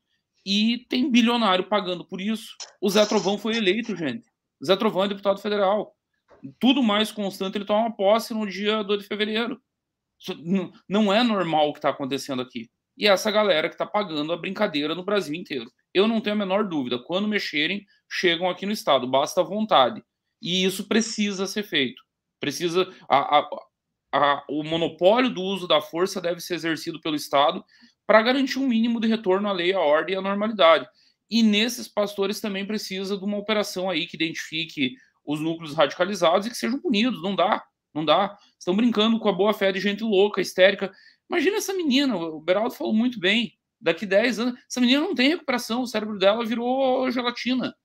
[0.45, 2.55] e tem bilionário pagando por isso.
[2.81, 4.27] O Zé Trovão foi eleito, gente.
[4.65, 5.95] Zé Trovão é deputado federal.
[6.59, 9.61] Tudo mais constante, ele toma posse no dia 2 de fevereiro.
[10.87, 12.69] não é normal o que está acontecendo aqui.
[12.97, 15.71] E essa galera que está pagando a brincadeira no Brasil inteiro.
[15.93, 16.97] Eu não tenho a menor dúvida.
[16.97, 19.07] Quando mexerem, chegam aqui no Estado.
[19.07, 20.03] Basta vontade.
[20.41, 22.01] E isso precisa ser feito.
[22.39, 22.91] Precisa.
[23.07, 23.49] A, a,
[24.13, 27.63] a, o monopólio do uso da força deve ser exercido pelo Estado
[28.05, 30.87] para garantir um mínimo de retorno à lei, à ordem e à normalidade.
[31.29, 36.49] E nesses pastores também precisa de uma operação aí que identifique os núcleos radicalizados e
[36.49, 37.21] que sejam punidos.
[37.21, 38.37] Não dá, não dá.
[38.57, 40.91] Estão brincando com a boa fé de gente louca, histérica.
[41.29, 43.57] Imagina essa menina, o Beraldo falou muito bem.
[43.79, 47.75] Daqui 10 anos, essa menina não tem recuperação, o cérebro dela virou gelatina.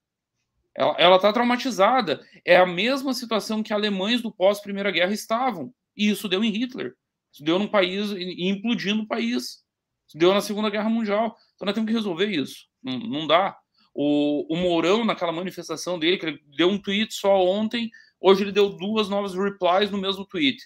[0.74, 2.26] Ela está traumatizada.
[2.44, 5.72] É a mesma situação que alemães do pós-Primeira Guerra estavam.
[5.96, 6.94] E isso deu em Hitler.
[7.31, 9.62] Isso deu num país implodindo o país.
[10.09, 11.37] Isso deu na Segunda Guerra Mundial.
[11.55, 12.66] Então nós temos que resolver isso.
[12.83, 13.57] Não, não dá.
[13.94, 18.52] O, o Mourão, naquela manifestação dele, que ele deu um tweet só ontem, hoje ele
[18.52, 20.62] deu duas novas replies no mesmo tweet.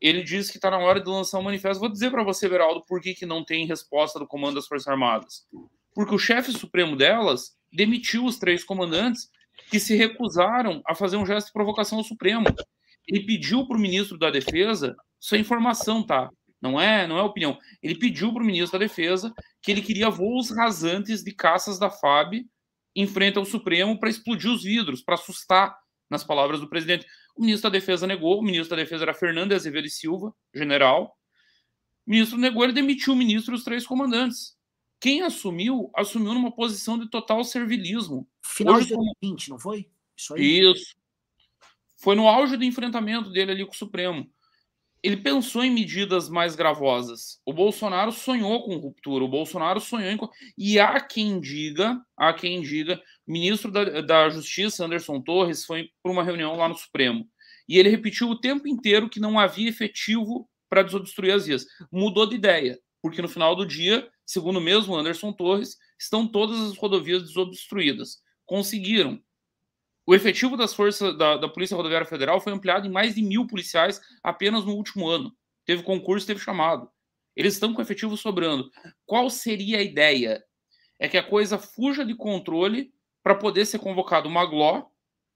[0.00, 1.80] Ele disse que está na hora de lançar um manifesto.
[1.80, 4.88] Vou dizer para você, Beraldo, por que, que não tem resposta do comando das Forças
[4.88, 5.46] Armadas.
[5.94, 9.28] Porque o chefe supremo delas demitiu os três comandantes
[9.70, 12.46] que se recusaram a fazer um gesto de provocação ao Supremo.
[13.08, 16.28] Ele pediu para o ministro da Defesa, isso é informação, tá?
[16.60, 17.58] Não é, não é opinião.
[17.82, 19.32] Ele pediu para o ministro da Defesa
[19.62, 22.44] que ele queria voos rasantes de caças da FAB
[22.94, 25.76] em frente ao Supremo para explodir os vidros, para assustar,
[26.10, 27.06] nas palavras do presidente.
[27.36, 31.16] O ministro da Defesa negou, o ministro da Defesa era Fernando Azevedo e Silva, general.
[32.06, 34.56] O ministro negou, ele demitiu o ministro e os três comandantes.
[34.98, 38.26] Quem assumiu, assumiu numa posição de total servilismo.
[38.40, 39.90] Final Hoje, de 2020, não foi?
[40.16, 40.70] Isso aí.
[40.70, 40.96] Isso.
[41.96, 44.30] Foi no auge do enfrentamento dele ali com o Supremo.
[45.06, 47.40] Ele pensou em medidas mais gravosas.
[47.46, 50.18] O Bolsonaro sonhou com ruptura, o Bolsonaro sonhou em.
[50.58, 55.90] E há quem diga, há quem diga, o ministro da, da Justiça, Anderson Torres, foi
[56.02, 57.28] para uma reunião lá no Supremo.
[57.68, 61.64] E ele repetiu o tempo inteiro que não havia efetivo para desobstruir as vias.
[61.92, 66.76] Mudou de ideia, porque no final do dia segundo mesmo Anderson Torres, estão todas as
[66.76, 68.18] rodovias desobstruídas.
[68.44, 69.20] Conseguiram.
[70.06, 73.44] O efetivo das forças da, da, Polícia Rodoviária Federal foi ampliado em mais de mil
[73.44, 75.36] policiais apenas no último ano.
[75.64, 76.88] Teve concurso, teve chamado.
[77.34, 78.70] Eles estão com efetivo sobrando.
[79.04, 80.44] Qual seria a ideia?
[80.98, 84.86] É que a coisa fuja de controle para poder ser convocado uma GLO,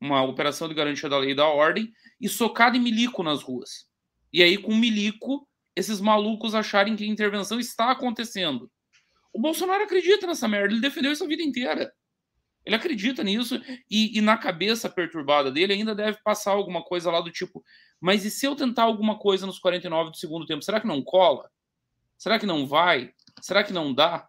[0.00, 3.88] uma operação de garantia da lei e da ordem, e socado em milico nas ruas.
[4.32, 8.70] E aí, com milico, esses malucos acharem que a intervenção está acontecendo.
[9.32, 11.92] O Bolsonaro acredita nessa merda, ele defendeu isso a vida inteira.
[12.70, 17.20] Ele acredita nisso e, e, na cabeça perturbada dele ainda deve passar alguma coisa lá
[17.20, 17.64] do tipo:
[18.00, 21.02] mas e se eu tentar alguma coisa nos 49 do segundo tempo, será que não
[21.02, 21.50] cola?
[22.16, 23.12] Será que não vai?
[23.40, 24.28] Será que não dá?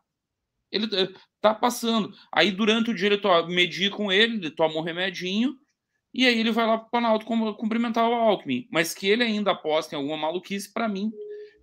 [0.72, 2.12] Ele eh, tá passando.
[2.32, 5.56] Aí durante o dia ele to medir com ele, ele toma um remedinho
[6.12, 7.26] e aí ele vai lá para o Planalto
[7.56, 8.68] cumprimentar o Alckmin.
[8.72, 11.12] Mas que ele ainda aposta em alguma maluquice, para mim,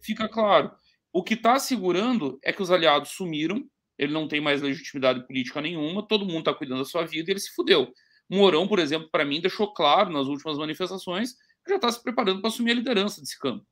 [0.01, 0.71] fica claro.
[1.13, 5.61] O que está segurando é que os aliados sumiram, ele não tem mais legitimidade política
[5.61, 7.93] nenhuma, todo mundo está cuidando da sua vida e ele se fudeu.
[8.31, 11.33] Mourão, por exemplo, para mim, deixou claro nas últimas manifestações
[11.65, 13.67] que já está se preparando para assumir a liderança desse campo.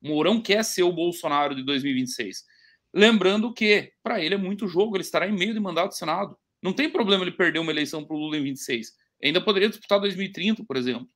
[0.00, 2.44] Mourão quer ser o Bolsonaro de 2026.
[2.94, 6.38] Lembrando que, para ele, é muito jogo, ele estará em meio de mandato do Senado.
[6.62, 8.92] Não tem problema ele perder uma eleição para o Lula em 26.
[9.22, 11.08] Ainda poderia disputar 2030, por exemplo.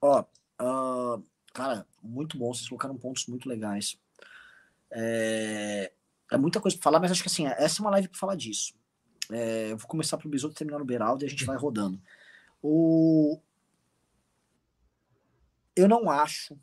[0.00, 2.52] Ó, uh, cara, muito bom.
[2.54, 3.98] Vocês colocaram pontos muito legais.
[4.92, 5.92] É,
[6.30, 8.36] é muita coisa para falar, mas acho que assim, essa é uma live para falar
[8.36, 8.74] disso.
[9.30, 12.00] É, eu vou começar pro Bisoto terminar no Beraldo e a gente vai rodando.
[12.62, 13.40] O...
[15.74, 16.54] Eu não acho,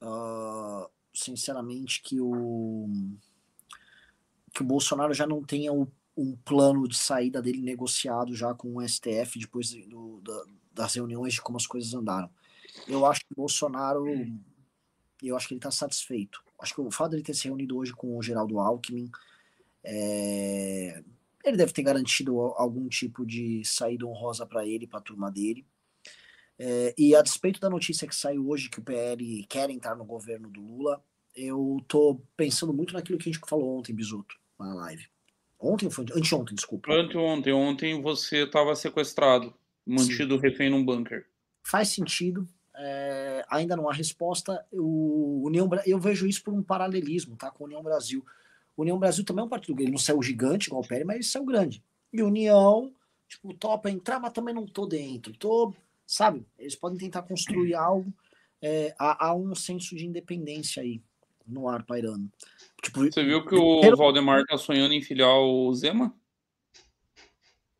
[0.00, 2.88] uh, sinceramente, que o
[4.52, 8.76] que o Bolsonaro já não tenha o, um plano de saída dele negociado já com
[8.76, 12.30] o STF depois do, da, das reuniões de como as coisas andaram.
[12.86, 14.06] Eu acho que o Bolsonaro,
[15.22, 16.42] eu acho que ele está satisfeito.
[16.60, 19.10] Acho que o fato dele ter se reunido hoje com o Geraldo Alckmin,
[19.82, 21.02] é,
[21.44, 25.66] ele deve ter garantido algum tipo de saída honrosa para ele, para a turma dele.
[26.58, 30.04] É, e a despeito da notícia que saiu hoje que o PL quer entrar no
[30.04, 31.02] governo do Lula,
[31.34, 35.06] eu tô pensando muito naquilo que a gente falou ontem, Bisuto, na live.
[35.58, 36.04] Ontem foi?
[36.14, 36.92] Anteontem, desculpa.
[36.92, 37.52] Anteontem.
[37.52, 39.54] Ontem você estava sequestrado,
[39.86, 40.40] mantido Sim.
[40.40, 41.26] refém num bunker.
[41.62, 42.46] Faz sentido.
[42.82, 44.64] É, ainda não há resposta.
[44.72, 48.24] O União, eu vejo isso por um paralelismo tá, com a União Brasil.
[48.76, 49.82] União Brasil também é um partido.
[49.82, 51.84] Ele não saiu gigante igual o Pérez, mas ele saiu grande.
[52.10, 52.90] E União,
[53.28, 55.32] tipo, topa entrar, mas também não tô dentro.
[55.34, 55.74] Tô,
[56.06, 56.46] sabe?
[56.58, 58.12] Eles podem tentar construir algo.
[58.62, 61.02] É, há, há, um senso de independência aí
[61.46, 62.30] no ar pairando.
[62.82, 66.14] Tipo, Você viu que o Valdemar tá sonhando em filiar o Zema?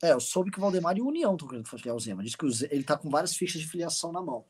[0.03, 2.23] É, eu soube que o Valdemar e o União estão querendo filiar o Zema.
[2.23, 4.45] Diz que ele tá com várias fichas de filiação na mão.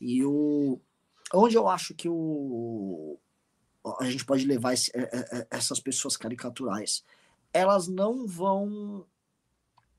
[0.00, 0.80] E o.
[1.34, 3.18] Onde eu acho que o,
[4.00, 7.04] a gente pode levar esse, é, é, é, essas pessoas caricaturais.
[7.52, 9.06] Elas não vão.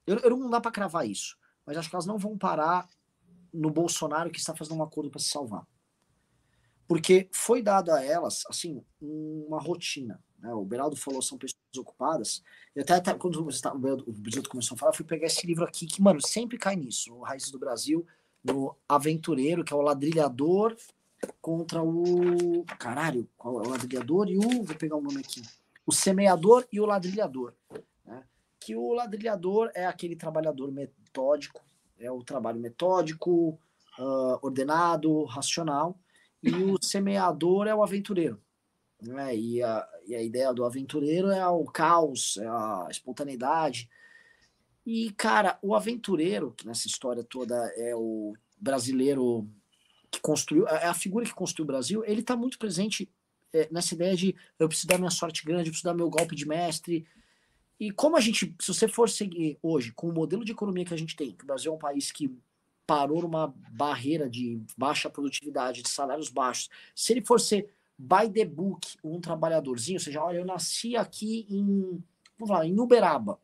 [0.05, 2.87] Eu, eu não dá para cravar isso, mas acho que elas não vão parar
[3.53, 5.65] no Bolsonaro que está fazendo um acordo para se salvar.
[6.87, 10.23] Porque foi dado a elas, assim, uma rotina.
[10.39, 10.51] Né?
[10.53, 12.43] O Beraldo falou são pessoas ocupadas.
[12.75, 15.85] E até, até quando o Beraldo começou a falar, eu fui pegar esse livro aqui,
[15.85, 17.13] que, mano, sempre cai nisso.
[17.13, 18.05] O Raízes do Brasil,
[18.43, 20.75] no Aventureiro, que é o ladrilhador
[21.41, 22.63] contra o.
[22.77, 24.63] Caralho, qual é o ladrilhador e o.
[24.63, 25.41] Vou pegar o um nome aqui.
[25.85, 27.53] O semeador e o ladrilhador.
[28.05, 28.23] Né?
[28.59, 31.61] Que o ladrilhador é aquele trabalhador metódico,
[31.97, 33.59] é o trabalho metódico,
[33.99, 35.97] uh, ordenado, racional.
[36.41, 38.39] E o semeador é o aventureiro.
[39.01, 39.35] Né?
[39.35, 43.89] E, a, e a ideia do aventureiro é o caos, é a espontaneidade.
[44.91, 49.47] E, cara, o aventureiro, que nessa história toda é o brasileiro
[50.09, 53.07] que construiu, é a figura que construiu o Brasil, ele está muito presente
[53.53, 56.35] é, nessa ideia de eu preciso dar minha sorte grande, eu preciso dar meu golpe
[56.35, 57.05] de mestre.
[57.79, 60.93] E como a gente, se você for seguir hoje com o modelo de economia que
[60.95, 62.35] a gente tem, que o Brasil é um país que
[62.87, 68.43] parou numa barreira de baixa produtividade, de salários baixos, se ele for ser by the
[68.43, 72.03] book, um trabalhadorzinho, ou seja, olha, eu nasci aqui em,
[72.39, 73.39] vamos lá, em Uberaba,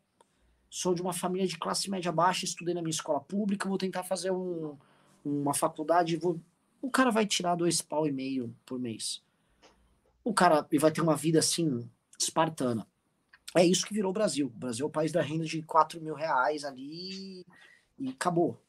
[0.76, 4.04] sou de uma família de classe média baixa, estudei na minha escola pública, vou tentar
[4.04, 4.76] fazer um,
[5.24, 6.38] uma faculdade, vou
[6.82, 9.24] o cara vai tirar dois pau e meio por mês.
[10.22, 12.86] O cara vai ter uma vida assim, espartana.
[13.56, 14.48] É isso que virou o Brasil.
[14.48, 17.46] O Brasil é o país da renda de 4 mil reais ali
[17.98, 18.62] e acabou.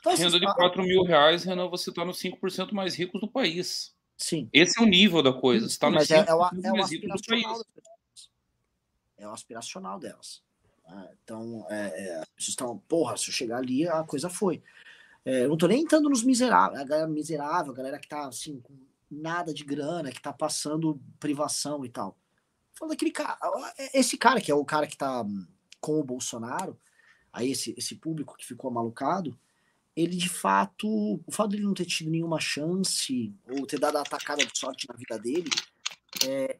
[0.00, 3.94] Então, renda de 4 mil reais, Renan, você está nos 5% mais ricos do país.
[4.16, 4.48] Sim.
[4.50, 5.68] Esse é o nível da coisa.
[5.68, 7.44] Você está nos 5% é, é, o, é mais ricos do país.
[9.18, 10.42] É o aspiracional delas.
[10.92, 14.60] Ah, então, é, é, estão, porra, se eu chegar ali, a coisa foi.
[15.24, 18.26] É, eu não tô nem entrando nos miseráveis, a galera miserável, a galera que tá
[18.26, 18.74] assim, com
[19.08, 22.18] nada de grana, que tá passando privação e tal.
[22.74, 23.38] Falando daquele cara,
[23.94, 25.46] esse cara que é o cara que tá hum,
[25.80, 26.76] com o Bolsonaro,
[27.32, 29.38] aí esse, esse público que ficou malucado,
[29.94, 30.88] ele de fato,
[31.26, 34.88] o fato dele não ter tido nenhuma chance, ou ter dado a atacada de sorte
[34.88, 35.50] na vida dele,
[36.26, 36.58] é,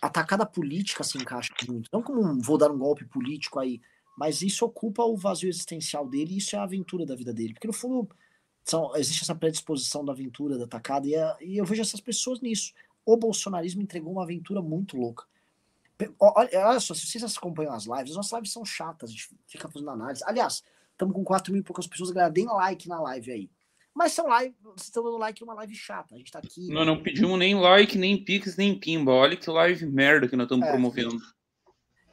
[0.00, 1.88] atacada política se encaixa muito.
[1.92, 3.80] Não como um, vou dar um golpe político aí,
[4.16, 7.54] mas isso ocupa o vazio existencial dele e isso é a aventura da vida dele.
[7.54, 8.08] Porque no fundo
[8.64, 12.40] são, existe essa predisposição da aventura, da atacada, e, é, e eu vejo essas pessoas
[12.40, 12.72] nisso.
[13.04, 15.24] O bolsonarismo entregou uma aventura muito louca.
[16.18, 19.30] Olha, olha só, se vocês acompanham as lives, as nossas lives são chatas, a gente
[19.46, 20.22] fica fazendo análise.
[20.26, 23.50] Aliás, estamos com 4 mil e poucas pessoas, galera, deem like na live aí.
[23.94, 26.14] Mas são live, vocês estão dando like numa live chata.
[26.14, 26.66] A gente tá aqui.
[26.68, 29.12] Não, não pedimos nem like, nem pix, nem pimba.
[29.12, 31.16] Olha que live merda que nós estamos é, promovendo.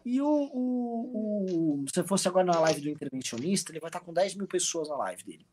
[0.05, 4.13] E o, o, o, se fosse agora na live do intervencionista, ele vai estar com
[4.13, 5.47] 10 mil pessoas na live dele.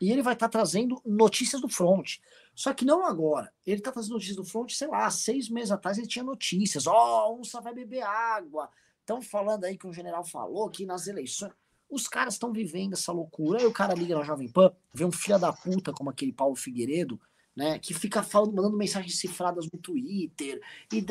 [0.00, 2.18] E ele vai estar trazendo notícias do front.
[2.54, 3.52] Só que não agora.
[3.66, 6.86] Ele está trazendo notícias do front, sei lá, seis meses atrás ele tinha notícias.
[6.86, 6.92] Ó,
[7.28, 8.68] oh, onça vai beber água.
[9.00, 11.52] Estão falando aí que um general falou que nas eleições.
[11.88, 13.60] Os caras estão vivendo essa loucura.
[13.60, 16.54] Aí o cara liga na Jovem Pan, vê um filho da puta como aquele Paulo
[16.54, 17.20] Figueiredo,
[17.56, 17.78] né?
[17.78, 20.60] Que fica falando, mandando mensagens cifradas no Twitter.
[20.92, 21.04] E,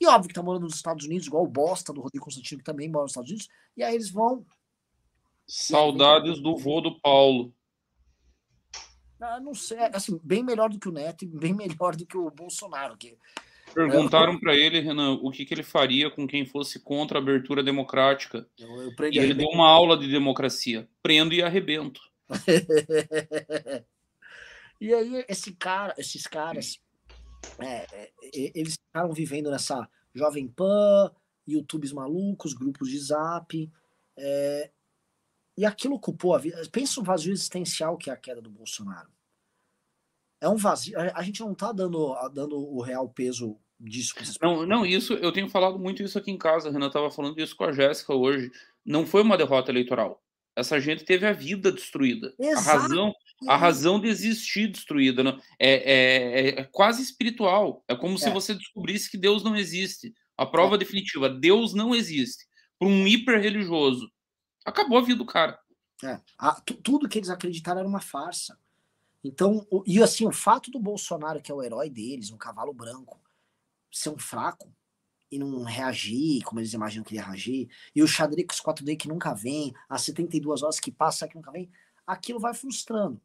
[0.00, 2.64] e óbvio que tá morando nos Estados Unidos, igual o bosta do Rodrigo Constantino, que
[2.64, 3.48] também mora nos Estados Unidos.
[3.76, 4.46] E aí eles vão.
[5.46, 7.52] Saudades do vô do Paulo.
[9.20, 12.16] Ah, não sei, assim, bem melhor do que o Neto e bem melhor do que
[12.16, 12.96] o Bolsonaro.
[12.96, 13.18] Que,
[13.76, 17.62] Perguntaram para ele, Renan, o que, que, ele faria com quem fosse contra a abertura
[17.62, 18.48] democrática.
[18.58, 20.88] Eu, eu e ele deu uma aula de democracia.
[21.02, 22.00] Prendo e arrebento.
[24.80, 26.80] e aí, esse cara, esses caras,
[27.58, 28.12] é, é,
[28.54, 31.12] eles ficaram vivendo nessa Jovem Pan,
[31.46, 33.70] YouTubes malucos, grupos de zap.
[34.16, 34.70] É,
[35.54, 36.62] e aquilo ocupou a vida.
[36.72, 39.10] Pensa o vazio existencial que é a queda do Bolsonaro.
[40.40, 40.98] É um vazio.
[41.14, 44.14] A gente não está dando, dando o real peso disso.
[44.40, 46.68] Não, não, isso eu tenho falado muito isso aqui em casa.
[46.68, 48.50] A Renan estava falando isso com a Jéssica hoje.
[48.84, 50.22] Não foi uma derrota eleitoral.
[50.54, 52.34] Essa gente teve a vida destruída.
[52.38, 52.68] Exato.
[52.68, 53.14] A razão,
[53.48, 55.22] a razão de existir destruída.
[55.22, 55.38] Não?
[55.58, 57.84] É, é, é quase espiritual.
[57.86, 58.18] É como é.
[58.18, 60.14] se você descobrisse que Deus não existe.
[60.36, 60.78] A prova é.
[60.78, 62.46] definitiva: Deus não existe.
[62.78, 64.10] Para um hiper religioso
[64.66, 65.58] acabou a vida do cara.
[66.04, 68.58] É, a, tudo que eles acreditaram era uma farsa.
[69.24, 72.74] Então, o, e assim, o fato do Bolsonaro, que é o herói deles, um cavalo
[72.74, 73.20] branco,
[73.90, 74.72] ser um fraco
[75.30, 79.08] e não reagir como eles imaginam que ele ia reagir, e o xadrez 4D que
[79.08, 81.70] nunca vem, as 72 horas que passa que nunca vem,
[82.06, 83.20] aquilo vai frustrando.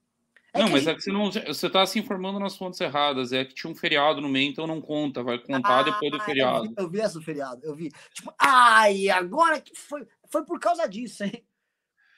[0.54, 0.92] É não, mas gente...
[0.92, 1.32] é que você não.
[1.32, 3.32] Você está se informando nas fontes erradas.
[3.32, 5.24] É que tinha um feriado no meio, então não conta.
[5.24, 6.66] Vai contar ah, depois do feriado.
[6.66, 7.90] Eu vi, eu vi essa feriado, eu vi.
[8.14, 10.06] Tipo, ai, agora que foi.
[10.28, 11.44] Foi por causa disso, hein?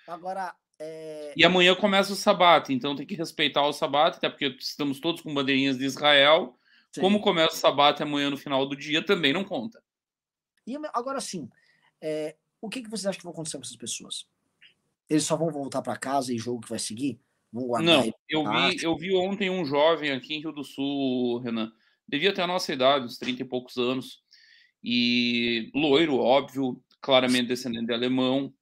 [0.08, 0.54] Agora.
[0.80, 1.34] É...
[1.38, 5.22] E amanhã começa o sabato, então tem que respeitar o sabato, até porque estamos todos
[5.22, 6.58] com bandeirinhas de Israel.
[6.94, 7.02] Sim.
[7.02, 9.84] Como começa o sabato amanhã no final do dia, também não conta.
[10.66, 11.50] E agora sim,
[12.00, 14.28] é, o que, que vocês acham que vai acontecer com essas pessoas?
[15.10, 17.20] Eles só vão voltar para casa e jogo que vai seguir?
[17.52, 21.40] Vão guardar não, eu vi, eu vi ontem um jovem aqui em Rio do Sul,
[21.40, 21.72] Renan,
[22.08, 24.24] devia ter a nossa idade, uns 30 e poucos anos,
[24.84, 28.54] e loiro, óbvio, claramente descendente de alemão.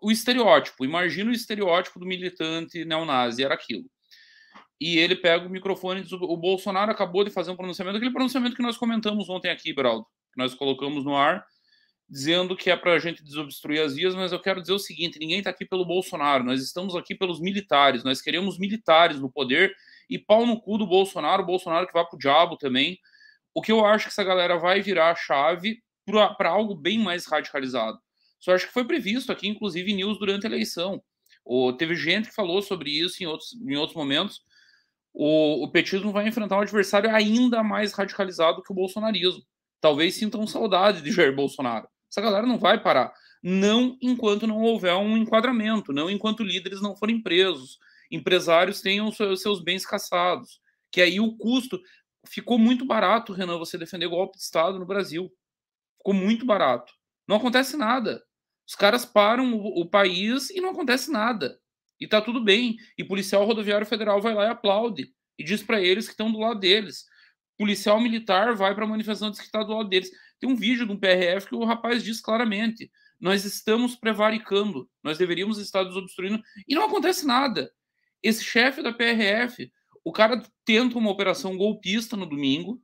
[0.00, 3.84] O estereótipo, imagina o estereótipo do militante neonazi, era aquilo.
[4.82, 8.12] E ele pega o microfone e diz: o Bolsonaro acabou de fazer um pronunciamento, aquele
[8.12, 11.46] pronunciamento que nós comentamos ontem aqui, Braldo, que nós colocamos no ar,
[12.10, 15.20] dizendo que é para a gente desobstruir as vias, mas eu quero dizer o seguinte:
[15.20, 19.72] ninguém está aqui pelo Bolsonaro, nós estamos aqui pelos militares, nós queremos militares no poder
[20.10, 22.98] e pau no cu do Bolsonaro, o Bolsonaro que vai pro diabo também.
[23.54, 25.80] O que eu acho que essa galera vai virar a chave
[26.36, 28.00] para algo bem mais radicalizado.
[28.40, 31.00] Só acho que foi previsto aqui, inclusive, em news durante a eleição.
[31.44, 34.42] Ou, teve gente que falou sobre isso em outros, em outros momentos.
[35.14, 39.42] O, o petismo vai enfrentar um adversário ainda mais radicalizado que o bolsonarismo.
[39.80, 41.88] Talvez sintam saudade de Jair Bolsonaro.
[42.10, 43.12] Essa galera não vai parar.
[43.42, 47.78] Não enquanto não houver um enquadramento, não enquanto líderes não forem presos,
[48.10, 50.60] empresários tenham seus bens caçados.
[50.90, 51.80] Que aí o custo
[52.26, 55.32] ficou muito barato, Renan, você defender golpe de Estado no Brasil.
[55.98, 56.92] Ficou muito barato.
[57.26, 58.22] Não acontece nada.
[58.68, 61.58] Os caras param o, o país e não acontece nada.
[62.02, 62.76] E tá tudo bem.
[62.98, 65.12] E policial rodoviário federal vai lá e aplaude.
[65.38, 67.04] E diz para eles que estão do lado deles.
[67.56, 70.10] Policial militar vai para a manifestação diz que está do lado deles.
[70.40, 72.90] Tem um vídeo de um PRF que o rapaz diz claramente:
[73.20, 77.70] nós estamos prevaricando, nós deveríamos estar desobstruindo, e não acontece nada.
[78.22, 79.70] Esse chefe da PRF,
[80.04, 82.82] o cara tenta uma operação golpista no domingo,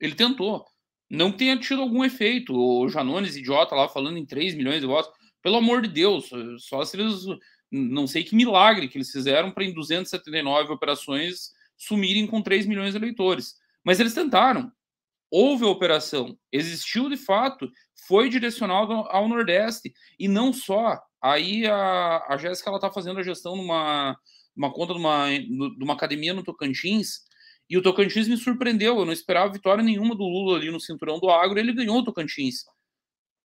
[0.00, 0.64] ele tentou
[1.12, 2.54] não tenha tido algum efeito.
[2.54, 5.12] O Janones, idiota, lá falando em 3 milhões de votos.
[5.42, 6.30] Pelo amor de Deus,
[6.60, 7.24] só se eles.
[7.72, 12.92] Não sei que milagre que eles fizeram para em 279 operações sumirem com 3 milhões
[12.92, 13.54] de eleitores.
[13.82, 14.70] Mas eles tentaram.
[15.30, 17.70] Houve a operação, existiu de fato,
[18.06, 19.92] foi direcionado ao Nordeste.
[20.18, 21.00] E não só.
[21.22, 24.16] Aí a, a Jéssica está fazendo a gestão numa
[24.54, 27.22] uma conta de uma, de uma academia no Tocantins
[27.68, 28.98] e o Tocantins me surpreendeu.
[28.98, 31.58] Eu não esperava vitória nenhuma do Lula ali no cinturão do agro.
[31.58, 32.66] Ele ganhou o Tocantins.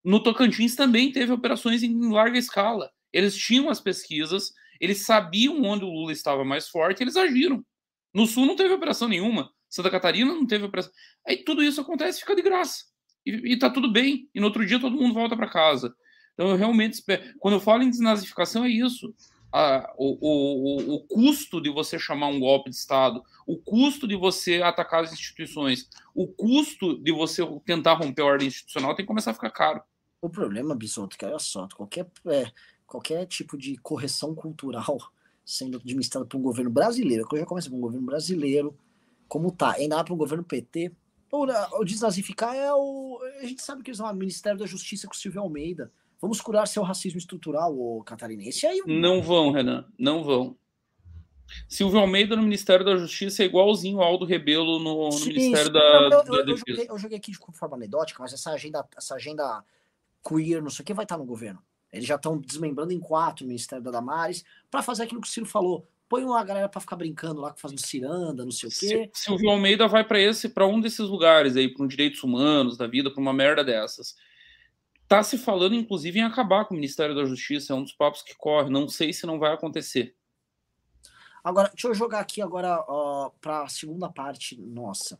[0.04, 2.90] No Tocantins também teve operações em larga escala.
[3.12, 7.64] Eles tinham as pesquisas, eles sabiam onde o Lula estava mais forte, eles agiram.
[8.12, 9.50] No Sul não teve operação nenhuma.
[9.68, 10.92] Santa Catarina não teve operação.
[11.26, 12.84] Aí tudo isso acontece, fica de graça.
[13.24, 14.28] E, e tá tudo bem.
[14.34, 15.94] E no outro dia todo mundo volta para casa.
[16.34, 17.34] Então eu realmente espero.
[17.38, 19.14] Quando eu falo em desnazificação, é isso
[19.52, 24.16] a, o, o, o custo de você chamar um golpe de Estado, o custo de
[24.16, 29.08] você atacar as instituições, o custo de você tentar romper a ordem institucional tem que
[29.08, 29.82] começar a ficar caro.
[30.20, 32.50] O problema, Bisotto, que olha só, qualquer, é,
[32.88, 34.98] qualquer tipo de correção cultural
[35.44, 38.76] sendo administrada por um governo brasileiro, que já começa por um governo brasileiro,
[39.28, 40.90] como tá, ainda para um governo PT,
[41.30, 41.46] o,
[41.80, 43.18] o desnazificar é o.
[43.40, 45.92] A gente sabe que eles são o Ministério da Justiça com o Silvio Almeida.
[46.20, 48.66] Vamos curar seu racismo estrutural, o catarinense.
[48.66, 48.82] Aí...
[48.86, 50.56] Não vão, Renan, não vão.
[51.68, 55.72] Silvio Almeida no Ministério da Justiça é igualzinho ao Aldo Rebelo no, no Sim, Ministério
[55.72, 56.50] da, eu, eu, da Defesa.
[56.50, 59.64] Eu joguei, eu joguei, aqui de forma anedótica, mas essa agenda, essa agenda
[60.26, 61.62] queer, não sei o que, vai estar no governo.
[61.92, 65.30] Eles já estão desmembrando em quatro o Ministério da Damares para fazer aquilo que o
[65.30, 65.88] Ciro falou.
[66.08, 69.10] Põe uma galera para ficar brincando lá, fazendo ciranda, não sei o quê.
[69.12, 72.86] Silvio Almeida vai para esse, para um desses lugares aí, para um direitos humanos da
[72.86, 74.16] vida, para uma merda dessas.
[75.06, 78.22] Tá se falando, inclusive, em acabar com o Ministério da Justiça, é um dos papos
[78.22, 78.70] que corre.
[78.70, 80.14] Não sei se não vai acontecer.
[81.42, 82.78] Agora, deixa eu jogar aqui agora
[83.40, 85.18] para a segunda parte nossa.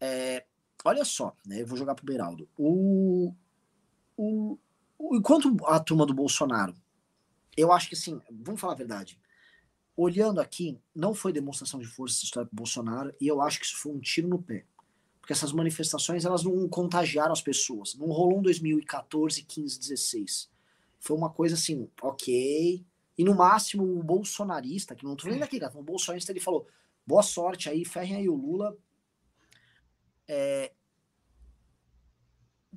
[0.00, 0.44] É,
[0.84, 2.48] olha só, né, eu vou jogar pro Beraldo.
[2.56, 3.32] O,
[4.16, 4.58] o, o,
[5.00, 6.74] enquanto a turma do Bolsonaro,
[7.56, 9.18] eu acho que assim, vamos falar a verdade.
[9.96, 13.66] Olhando aqui, não foi demonstração de força essa história pro Bolsonaro, e eu acho que
[13.66, 14.66] isso foi um tiro no pé.
[15.20, 17.94] Porque essas manifestações, elas não contagiaram as pessoas.
[17.94, 20.50] Não rolou em 2014, 15, 16.
[21.00, 22.84] Foi uma coisa assim, ok,
[23.18, 26.66] e no máximo o bolsonarista, que não tô nem daqui, cara, o bolsonarista ele falou:
[27.06, 28.76] boa sorte aí, ferrem aí o Lula.
[30.28, 30.72] É...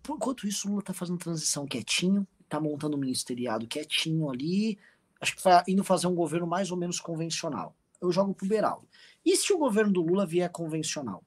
[0.08, 4.78] Enquanto isso, o Lula tá fazendo transição quietinho, tá montando um ministeriado quietinho ali.
[5.20, 7.76] Acho que tá indo fazer um governo mais ou menos convencional.
[8.02, 8.88] Eu jogo pro Beraldo.
[9.26, 11.24] E se o governo do Lula vier convencional?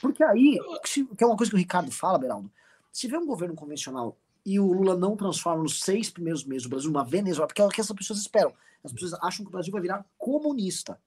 [0.00, 2.50] Porque aí, que é uma coisa que o Ricardo fala, Beraldo,
[2.92, 6.68] se vier um governo convencional e o Lula não transforma nos seis primeiros meses o
[6.68, 8.54] Brasil numa Venezuela, porque é o que essas pessoas esperam.
[8.84, 11.00] As pessoas acham que o Brasil vai virar comunista.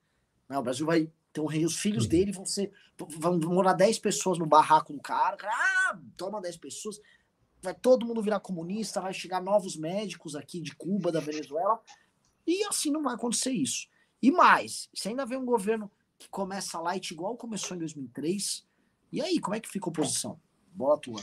[0.46, 0.58] Né?
[0.58, 1.10] O Brasil vai
[1.46, 2.10] rei, os filhos uhum.
[2.10, 2.72] dele vão ser.
[2.96, 5.36] vão morar 10 pessoas no barraco do cara.
[5.42, 7.00] Ah, toma 10 pessoas.
[7.62, 11.80] Vai todo mundo virar comunista, vai chegar novos médicos aqui de Cuba, da Venezuela.
[12.46, 13.86] E assim não vai acontecer isso.
[14.22, 18.66] E mais, se ainda vem um governo que começa light igual começou em 2003,
[19.12, 20.38] e aí, como é que fica a oposição?
[20.72, 21.20] Bola tua.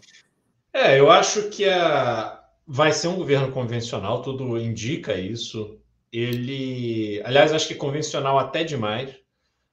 [0.73, 2.43] É, eu acho que a...
[2.65, 5.79] vai ser um governo convencional, tudo indica isso.
[6.11, 9.15] Ele, aliás, acho que convencional até demais.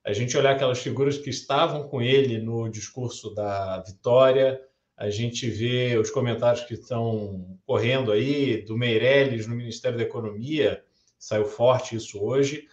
[0.05, 4.61] A gente olhar aquelas figuras que estavam com ele no discurso da vitória,
[4.97, 10.85] a gente vê os comentários que estão correndo aí do Meirelles no Ministério da Economia,
[11.19, 12.69] saiu forte isso hoje.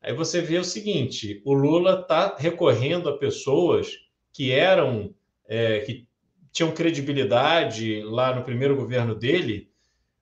[0.00, 3.90] Aí você vê o seguinte: o Lula está recorrendo a pessoas
[4.32, 5.12] que eram,
[5.46, 6.06] é, que
[6.52, 9.68] tinham credibilidade lá no primeiro governo dele,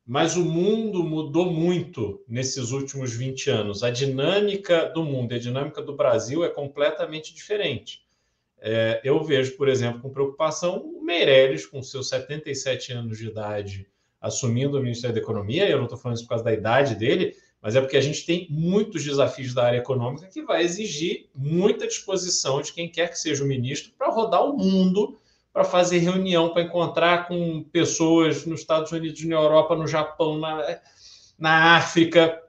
[0.07, 3.83] mas o mundo mudou muito nesses últimos 20 anos.
[3.83, 8.05] A dinâmica do mundo e a dinâmica do Brasil é completamente diferente.
[8.61, 13.87] É, eu vejo, por exemplo, com preocupação o Meirelles, com seus 77 anos de idade,
[14.21, 15.69] assumindo o Ministério da Economia.
[15.69, 18.27] Eu não estou falando isso por causa da idade dele, mas é porque a gente
[18.27, 23.19] tem muitos desafios da área econômica que vai exigir muita disposição de quem quer que
[23.19, 25.19] seja o ministro para rodar o mundo
[25.55, 30.81] para fazer reunião, para encontrar com pessoas nos Estados Unidos, na Europa, no Japão, na,
[31.39, 32.43] na África.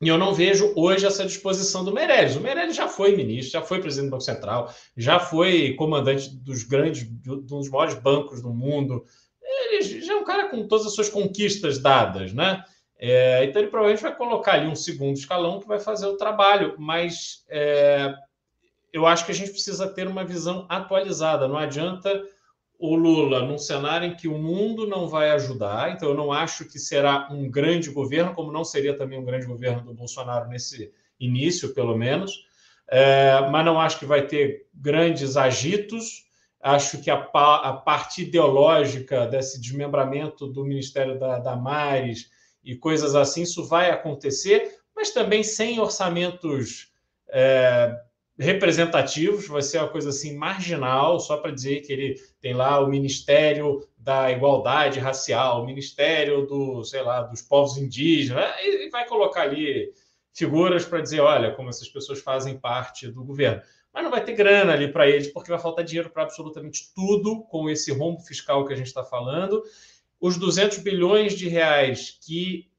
[0.00, 2.36] E eu não vejo hoje essa disposição do Meirelles.
[2.36, 6.64] O Meirelles já foi ministro, já foi presidente do Banco Central, já foi comandante dos
[6.64, 9.04] grandes, dos maiores bancos do mundo.
[9.42, 12.64] Ele já é um cara com todas as suas conquistas dadas, né?
[12.98, 16.74] É, então ele provavelmente vai colocar ali um segundo escalão que vai fazer o trabalho,
[16.78, 18.14] mas é,
[18.92, 21.46] eu acho que a gente precisa ter uma visão atualizada.
[21.46, 22.22] Não adianta
[22.78, 26.64] o Lula num cenário em que o mundo não vai ajudar, então eu não acho
[26.64, 30.90] que será um grande governo, como não seria também um grande governo do Bolsonaro nesse
[31.18, 32.32] início, pelo menos,
[32.88, 36.24] é, mas não acho que vai ter grandes agitos.
[36.58, 42.30] Acho que a, a parte ideológica desse desmembramento do Ministério da Damares
[42.64, 46.92] e coisas assim, isso vai acontecer, mas também sem orçamentos
[47.28, 47.94] é,
[48.40, 52.88] representativos, vai ser uma coisa assim marginal, só para dizer que ele tem lá o
[52.88, 59.42] Ministério da Igualdade Racial, o Ministério do, sei lá, dos povos indígenas, e vai colocar
[59.42, 59.92] ali
[60.32, 63.60] figuras para dizer, olha, como essas pessoas fazem parte do governo.
[63.92, 67.42] Mas não vai ter grana ali para eles, porque vai faltar dinheiro para absolutamente tudo
[67.42, 69.62] com esse rombo fiscal que a gente está falando.
[70.18, 72.70] Os 200 bilhões de reais que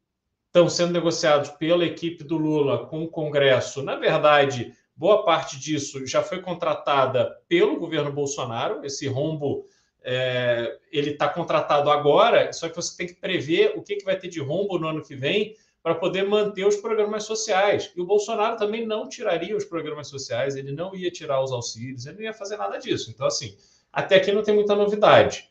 [0.47, 6.05] estão sendo negociados pela equipe do Lula com o Congresso, na verdade, Boa parte disso
[6.05, 8.85] já foi contratada pelo governo Bolsonaro.
[8.85, 9.65] Esse rombo
[10.03, 14.17] é, ele está contratado agora, só que você tem que prever o que, que vai
[14.17, 17.91] ter de rombo no ano que vem para poder manter os programas sociais.
[17.95, 22.05] E o Bolsonaro também não tiraria os programas sociais, ele não ia tirar os auxílios,
[22.05, 23.09] ele não ia fazer nada disso.
[23.09, 23.57] Então, assim,
[23.91, 25.49] até aqui não tem muita novidade.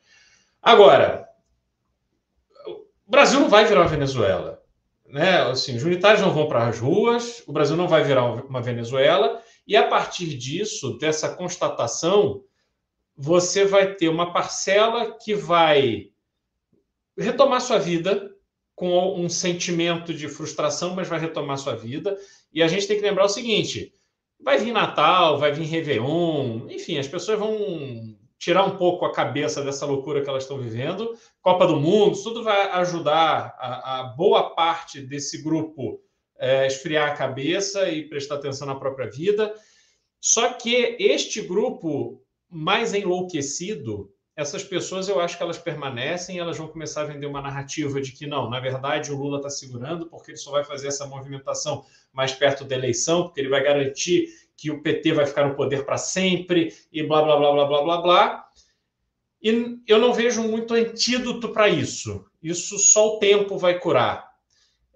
[0.63, 1.29] Agora,
[2.67, 4.60] o Brasil não vai virar uma Venezuela
[5.13, 5.43] né?
[5.43, 9.43] Assim, os unitários não vão para as ruas, o Brasil não vai virar uma Venezuela,
[9.67, 12.43] e a partir disso, dessa constatação,
[13.17, 16.11] você vai ter uma parcela que vai
[17.17, 18.31] retomar sua vida
[18.75, 22.17] com um sentimento de frustração, mas vai retomar sua vida,
[22.53, 23.93] E a gente tem que lembrar o seguinte:
[24.41, 29.63] vai vir Natal, vai vir Réveillon, enfim, as pessoas vão tirar um pouco a cabeça
[29.63, 31.15] dessa loucura que elas estão vivendo.
[31.43, 36.01] Copa do Mundo, tudo vai ajudar a, a boa parte desse grupo
[36.39, 39.55] é, esfriar a cabeça e prestar atenção na própria vida.
[40.19, 46.67] Só que este grupo mais enlouquecido, essas pessoas eu acho que elas permanecem, elas vão
[46.67, 50.31] começar a vender uma narrativa de que não, na verdade o Lula está segurando porque
[50.31, 54.29] ele só vai fazer essa movimentação mais perto da eleição, porque ele vai garantir
[54.61, 57.83] que o PT vai ficar no poder para sempre e blá blá blá blá blá
[57.83, 58.47] blá blá.
[59.43, 62.27] E eu não vejo muito antídoto para isso.
[62.43, 64.29] Isso só o tempo vai curar.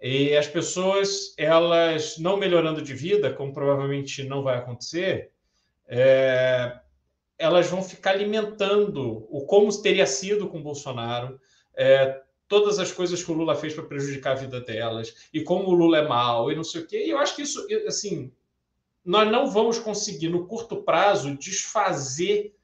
[0.03, 5.31] E as pessoas, elas não melhorando de vida, como provavelmente não vai acontecer,
[5.89, 6.79] é,
[7.39, 11.41] elas vão ficar alimentando o como teria sido com Bolsonaro,
[11.75, 15.71] é, todas as coisas que o Lula fez para prejudicar a vida delas, e como
[15.71, 17.07] o Lula é mal, e não sei o quê.
[17.07, 18.31] E eu acho que isso, assim,
[19.05, 22.55] nós não vamos conseguir, no curto prazo, desfazer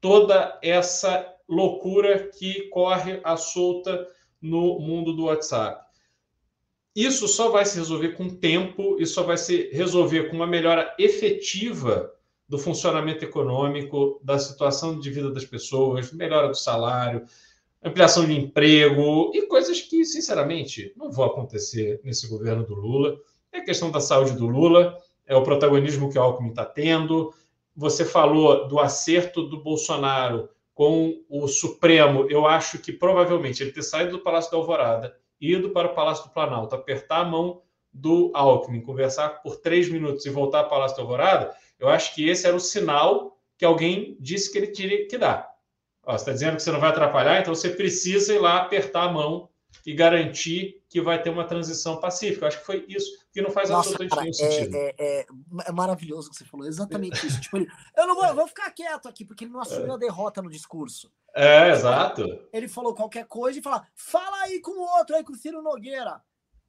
[0.00, 4.06] toda essa loucura que corre à solta
[4.40, 5.86] no mundo do WhatsApp.
[6.94, 10.94] Isso só vai se resolver com tempo e só vai se resolver com uma melhora
[10.98, 12.12] efetiva
[12.48, 17.26] do funcionamento econômico, da situação de vida das pessoas, melhora do salário,
[17.82, 23.18] ampliação de emprego e coisas que, sinceramente, não vão acontecer nesse governo do Lula.
[23.52, 27.34] É questão da saúde do Lula, é o protagonismo que o Alckmin está tendo.
[27.74, 32.26] Você falou do acerto do Bolsonaro com o Supremo.
[32.30, 36.24] Eu acho que provavelmente ele ter saído do Palácio da Alvorada ido para o Palácio
[36.24, 37.62] do Planalto, apertar a mão
[37.92, 42.14] do Alckmin, conversar por três minutos e voltar para o Palácio da Alvorada, eu acho
[42.14, 45.50] que esse era o sinal que alguém disse que ele tinha que dar.
[46.04, 49.04] Ó, você está dizendo que você não vai atrapalhar, então você precisa ir lá apertar
[49.04, 49.48] a mão
[49.84, 52.44] e garantir que vai ter uma transição pacífica.
[52.44, 54.76] Eu acho que foi isso, que não faz Nossa, absolutamente nenhum sentido.
[54.76, 55.26] É, é,
[55.66, 57.40] é, maravilhoso o que você falou, exatamente isso.
[57.40, 59.94] Tipo, ele, eu não vou, vou ficar quieto aqui, porque ele não assumiu é.
[59.94, 61.12] a derrota no discurso.
[61.34, 62.24] É, exato.
[62.52, 65.60] Ele falou qualquer coisa e fala, fala aí com o outro, aí com o Ciro
[65.60, 66.22] Nogueira.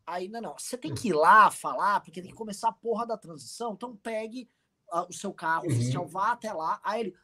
[0.05, 3.05] Aí, não, não, você tem que ir lá falar, porque tem que começar a porra
[3.05, 4.49] da transição, então pegue
[4.93, 5.73] uh, o seu carro uhum.
[5.73, 6.79] oficial, vá até lá.
[6.83, 7.15] Aí ele,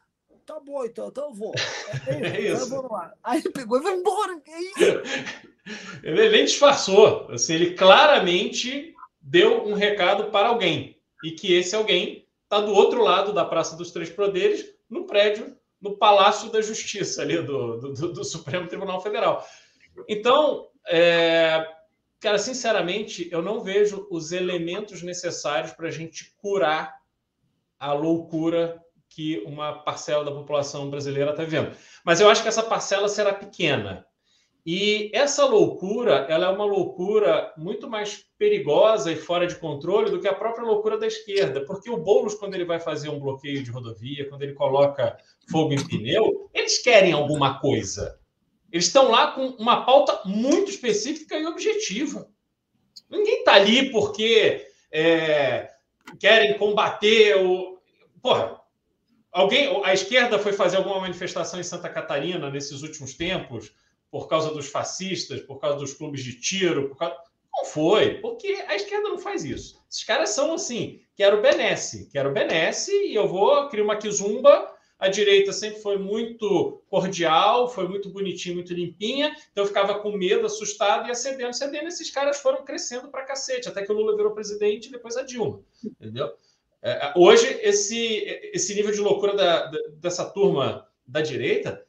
[0.44, 1.52] tá bom, então, então eu vou.
[2.06, 2.66] É, é isso.
[2.66, 3.12] Então, lá.
[3.22, 4.40] Aí ele pegou e foi embora.
[4.46, 5.44] É isso.
[6.02, 7.26] Ele nem disfarçou.
[7.30, 11.00] Assim, ele claramente deu um recado para alguém.
[11.24, 15.56] E que esse alguém está do outro lado da Praça dos Três Poderes, no prédio,
[15.80, 19.46] no Palácio da Justiça, ali do, do, do Supremo Tribunal Federal.
[20.06, 21.66] Então, é,
[22.20, 26.94] cara, sinceramente, eu não vejo os elementos necessários para a gente curar
[27.78, 28.83] a loucura
[29.14, 31.76] que uma parcela da população brasileira está vivendo.
[32.04, 34.04] Mas eu acho que essa parcela será pequena.
[34.66, 40.18] E essa loucura, ela é uma loucura muito mais perigosa e fora de controle do
[40.18, 43.62] que a própria loucura da esquerda, porque o Boulos, quando ele vai fazer um bloqueio
[43.62, 45.18] de rodovia, quando ele coloca
[45.50, 48.18] fogo em pneu, eles querem alguma coisa.
[48.72, 52.26] Eles estão lá com uma pauta muito específica e objetiva.
[53.10, 55.68] Ninguém está ali porque é,
[56.18, 57.78] querem combater o.
[58.22, 58.63] Porra,
[59.34, 63.74] alguém, a esquerda foi fazer alguma manifestação em Santa Catarina nesses últimos tempos
[64.10, 67.16] por causa dos fascistas, por causa dos clubes de tiro, causa...
[67.56, 69.80] Não foi, porque a esquerda não faz isso.
[69.88, 74.72] Esses caras são assim, quero benesse, quero benesse e eu vou criar uma quizumba.
[74.98, 80.12] A direita sempre foi muito cordial, foi muito bonitinha, muito limpinha, então eu ficava com
[80.12, 81.88] medo, assustado e ia cedendo, cedendo.
[81.88, 85.22] Esses caras foram crescendo para cacete, até que o Lula virou presidente e depois a
[85.22, 86.32] Dilma, entendeu?
[86.84, 87.96] É, hoje, esse,
[88.52, 91.82] esse nível de loucura da, dessa turma da direita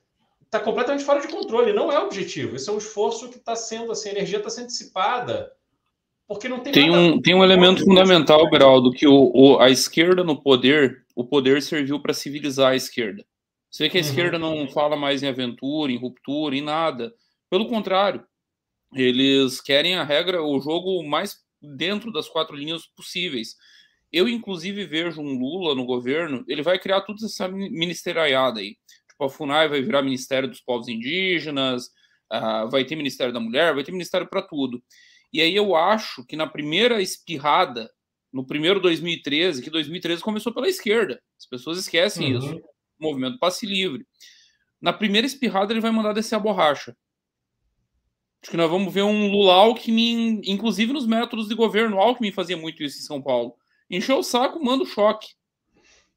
[0.44, 1.74] está completamente fora de controle.
[1.74, 2.56] Não é objetivo.
[2.56, 5.52] Isso é um esforço que está sendo, assim, a energia está sendo dissipada.
[6.28, 10.24] Porque não tem tem um, tem um elemento fundamental, Beraldo, que o, o, a esquerda
[10.24, 13.24] no poder, o poder serviu para civilizar a esquerda.
[13.70, 14.08] Você vê que a uhum.
[14.08, 17.14] esquerda não fala mais em aventura, em ruptura, em nada.
[17.50, 18.26] Pelo contrário,
[18.94, 23.56] eles querem a regra, o jogo mais dentro das quatro linhas possíveis.
[24.16, 28.78] Eu, inclusive, vejo um Lula no governo, ele vai criar toda essa ministeriaiada aí.
[29.10, 31.88] Tipo, a FUNAI vai virar Ministério dos Povos Indígenas,
[32.32, 34.82] uh, vai ter Ministério da Mulher, vai ter Ministério para tudo.
[35.34, 37.92] E aí eu acho que na primeira espirrada,
[38.32, 42.40] no primeiro 2013, que 2013 começou pela esquerda, as pessoas esquecem uhum.
[42.40, 42.56] isso,
[42.98, 44.08] o movimento passe livre.
[44.80, 46.96] Na primeira espirrada ele vai mandar descer a borracha.
[48.42, 51.98] Acho que nós vamos ver um Lula Alckmin, inclusive nos métodos de governo.
[51.98, 53.58] O Alckmin fazia muito isso em São Paulo.
[53.90, 55.28] Encheu o saco, manda o choque.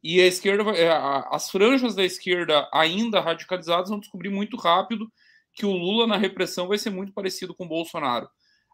[0.02, 0.90] E a esquerda, é,
[1.30, 5.10] as franjas da esquerda ainda radicalizadas vão descobrir muito rápido
[5.52, 8.28] que o Lula na repressão vai ser muito parecido com o Bolsonaro.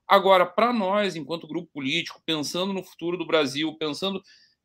[0.06, 4.22] Agora, para nós, enquanto grupo político, pensando no futuro do Brasil, pensando,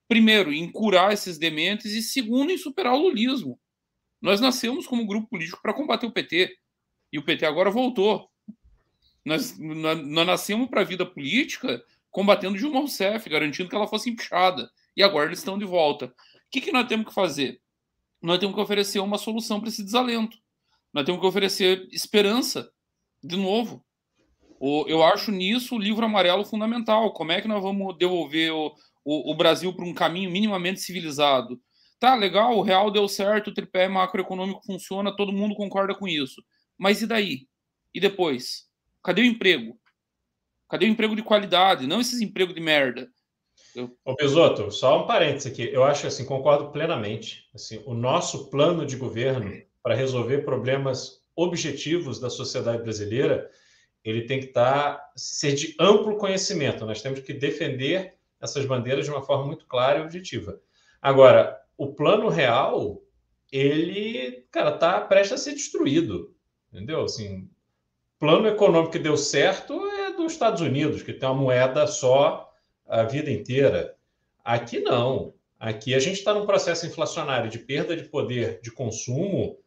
[0.07, 3.57] primeiro, em curar esses dementes e, segundo, em superar o lulismo.
[4.21, 6.57] Nós nascemos como grupo político para combater o PT.
[7.11, 8.29] E o PT agora voltou.
[9.23, 11.81] Nós, nós, nós nascemos para a vida política
[12.11, 14.69] combatendo Dilma Rousseff, garantindo que ela fosse empichada.
[14.95, 16.07] E agora eles estão de volta.
[16.07, 16.11] O
[16.51, 17.61] que, que nós temos que fazer?
[18.21, 20.37] Nós temos que oferecer uma solução para esse desalento.
[20.93, 22.69] Nós temos que oferecer esperança,
[23.23, 23.85] de novo.
[24.87, 27.13] Eu acho nisso o livro amarelo fundamental.
[27.13, 31.61] Como é que nós vamos devolver o, o, o Brasil para um caminho minimamente civilizado?
[31.99, 36.41] Tá, legal, o real deu certo, o tripé macroeconômico funciona, todo mundo concorda com isso.
[36.77, 37.47] Mas e daí?
[37.93, 38.69] E depois?
[39.03, 39.77] Cadê o emprego?
[40.69, 41.87] Cadê o emprego de qualidade?
[41.87, 43.09] Não esses empregos de merda.
[43.75, 43.97] Eu...
[44.05, 45.67] Ô, Pesoto, só um parênteses aqui.
[45.71, 47.49] Eu acho assim, concordo plenamente.
[47.53, 53.49] Assim, o nosso plano de governo para resolver problemas objetivos da sociedade brasileira,
[54.03, 56.85] ele tem que estar tá, ser de amplo conhecimento.
[56.85, 60.59] Nós temos que defender essas bandeiras de uma forma muito clara e objetiva.
[61.01, 63.01] Agora, o plano real,
[63.51, 66.35] ele, cara, tá prestes a ser destruído.
[66.71, 67.03] Entendeu?
[67.03, 67.49] Assim,
[68.19, 69.88] plano econômico que deu certo
[70.29, 72.51] dos Estados Unidos, que tem uma moeda só
[72.87, 73.95] a vida inteira.
[74.43, 75.33] Aqui não.
[75.59, 79.57] Aqui a gente está num processo inflacionário de perda de poder de consumo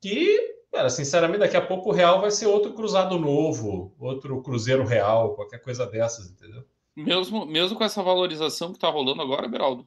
[0.00, 4.84] que, cara, sinceramente, daqui a pouco o real vai ser outro cruzado novo, outro cruzeiro
[4.84, 6.64] real, qualquer coisa dessas, entendeu?
[6.94, 9.86] Mesmo, mesmo com essa valorização que está rolando agora, Beraldo.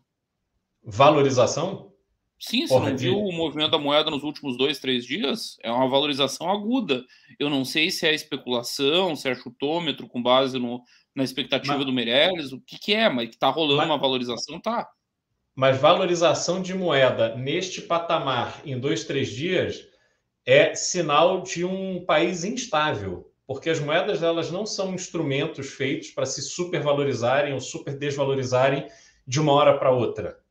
[0.84, 1.92] Valorização?
[2.40, 5.58] Sim, você não viu o movimento da moeda nos últimos dois, três dias?
[5.64, 7.04] É uma valorização aguda.
[7.40, 10.82] Eu não sei se é especulação, se é chutômetro com base no,
[11.16, 13.98] na expectativa mas, do Meirelles, o que, que é, mas que está rolando mas, uma
[13.98, 14.88] valorização, tá.
[15.56, 19.88] Mas valorização de moeda neste patamar em dois, três dias
[20.46, 26.26] é sinal de um país instável, porque as moedas elas não são instrumentos feitos para
[26.26, 28.86] se supervalorizarem ou super desvalorizarem
[29.26, 30.45] de uma hora para outra.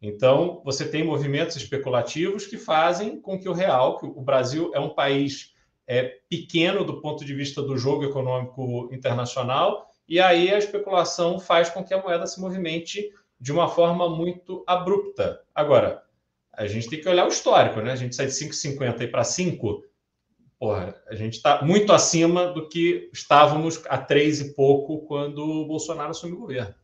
[0.00, 4.80] Então, você tem movimentos especulativos que fazem com que o real, que o Brasil é
[4.80, 5.52] um país
[5.86, 11.68] é, pequeno do ponto de vista do jogo econômico internacional, e aí a especulação faz
[11.68, 15.40] com que a moeda se movimente de uma forma muito abrupta.
[15.54, 16.02] Agora,
[16.52, 17.92] a gente tem que olhar o histórico, né?
[17.92, 19.84] A gente sai de 5,50 para 5,
[20.58, 25.66] porra, a gente está muito acima do que estávamos a 3 e pouco quando o
[25.66, 26.74] Bolsonaro assumiu o governo.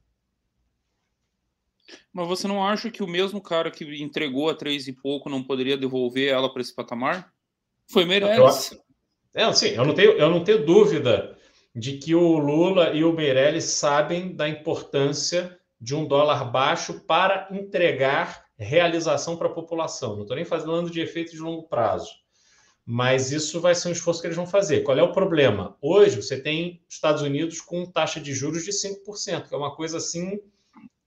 [2.12, 5.43] Mas você não acha que o mesmo cara que entregou a três e pouco não
[5.43, 7.32] poderia devolver ela para esse patamar?
[7.91, 8.76] Foi Meirelles.
[9.34, 11.37] É, sim, eu não tenho, eu não tenho dúvida
[11.74, 17.49] de que o Lula e o Meirelles sabem da importância de um dólar baixo para
[17.51, 20.14] entregar realização para a população.
[20.14, 22.11] Não estou nem falando de efeito de longo prazo.
[22.84, 24.82] Mas isso vai ser um esforço que eles vão fazer.
[24.82, 25.76] Qual é o problema?
[25.82, 29.99] Hoje você tem Estados Unidos com taxa de juros de 5%, que é uma coisa
[29.99, 30.41] assim.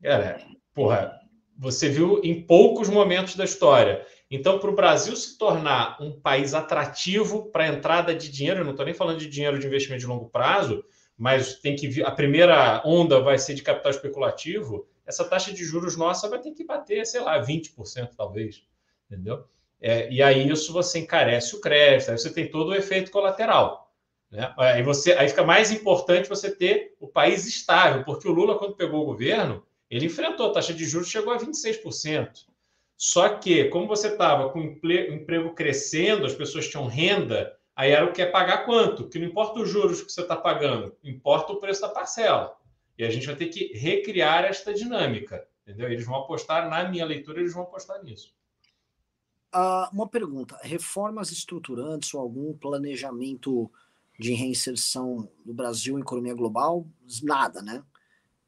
[0.03, 0.45] Cara,
[0.79, 1.19] porra,
[1.57, 4.05] você viu em poucos momentos da história.
[4.31, 8.63] Então, para o Brasil se tornar um país atrativo para a entrada de dinheiro, eu
[8.63, 10.85] não estou nem falando de dinheiro de investimento de longo prazo,
[11.17, 15.97] mas tem que a primeira onda vai ser de capital especulativo, essa taxa de juros
[15.97, 18.63] nossa vai ter que bater, sei lá, 20% talvez,
[19.11, 19.43] entendeu?
[19.81, 23.91] É, e aí isso você encarece o crédito, aí você tem todo o efeito colateral.
[24.31, 24.53] Né?
[24.57, 28.77] Aí, você, aí fica mais importante você ter o país estável, porque o Lula, quando
[28.77, 32.45] pegou o governo, ele enfrentou a taxa de juros, chegou a 26%.
[32.95, 38.05] Só que, como você estava com o emprego crescendo, as pessoas tinham renda, aí era
[38.05, 39.07] o que é pagar quanto?
[39.07, 42.57] Que não importa os juros que você está pagando, importa o preço da parcela.
[42.97, 45.47] E a gente vai ter que recriar esta dinâmica.
[45.63, 45.89] Entendeu?
[45.89, 48.33] Eles vão apostar, na minha leitura, eles vão apostar nisso.
[49.55, 53.71] Uh, uma pergunta: reformas estruturantes ou algum planejamento
[54.19, 56.85] de reinserção do Brasil em economia global?
[57.23, 57.83] Nada, né?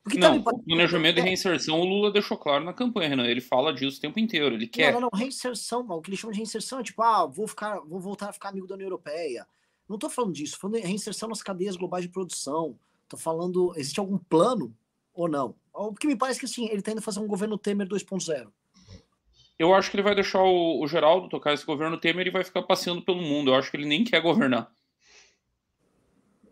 [0.03, 1.23] Porque não, tá o planejamento de é.
[1.23, 3.27] reinserção o Lula deixou claro na campanha, Renan.
[3.27, 4.55] Ele fala disso o tempo inteiro.
[4.55, 4.93] Ele quer.
[4.93, 5.19] Não, não, não.
[5.19, 8.33] Reinserção, o que ele chama de reinserção é tipo, ah, vou, ficar, vou voltar a
[8.33, 9.45] ficar amigo da União Europeia.
[9.87, 12.79] Não tô falando disso, tô falando de reinserção nas cadeias globais de produção.
[13.07, 14.75] Tô falando, existe algum plano
[15.13, 15.55] ou não?
[15.71, 18.51] Porque me parece que assim, ele tá indo fazer um governo Temer 2.0.
[19.59, 22.43] Eu acho que ele vai deixar o, o Geraldo tocar esse governo Temer e vai
[22.43, 23.51] ficar passeando pelo mundo.
[23.51, 24.71] Eu acho que ele nem quer governar.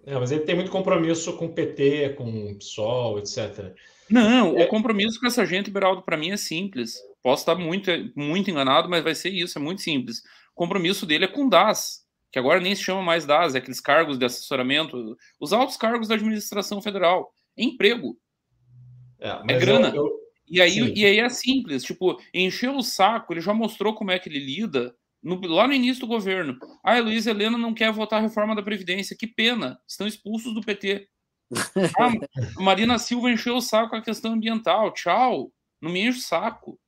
[0.06, 3.74] É, mas ele tem muito compromisso com o PT, com o PSOL, etc.
[4.10, 4.66] Não, é...
[4.66, 6.98] o compromisso com essa gente, Beraldo, para mim é simples.
[7.22, 10.20] Posso estar muito, muito enganado, mas vai ser isso, é muito simples.
[10.54, 13.60] O compromisso dele é com o DAS, que agora nem se chama mais DAS, é
[13.60, 17.32] aqueles cargos de assessoramento, os altos cargos da administração federal.
[17.58, 18.18] É emprego.
[19.20, 19.90] É, é grana.
[19.90, 20.20] Eu, eu...
[20.48, 24.18] E, aí, e aí é simples, tipo, encheu o saco, ele já mostrou como é
[24.18, 26.58] que ele lida, no, lá no início do governo.
[26.84, 29.16] Ah, Luiz Helena não quer votar a reforma da Previdência.
[29.18, 31.08] Que pena, estão expulsos do PT.
[32.00, 34.94] Ah, Marina Silva encheu o saco com a questão ambiental.
[34.94, 35.52] Tchau.
[35.82, 36.80] Não me enche o saco.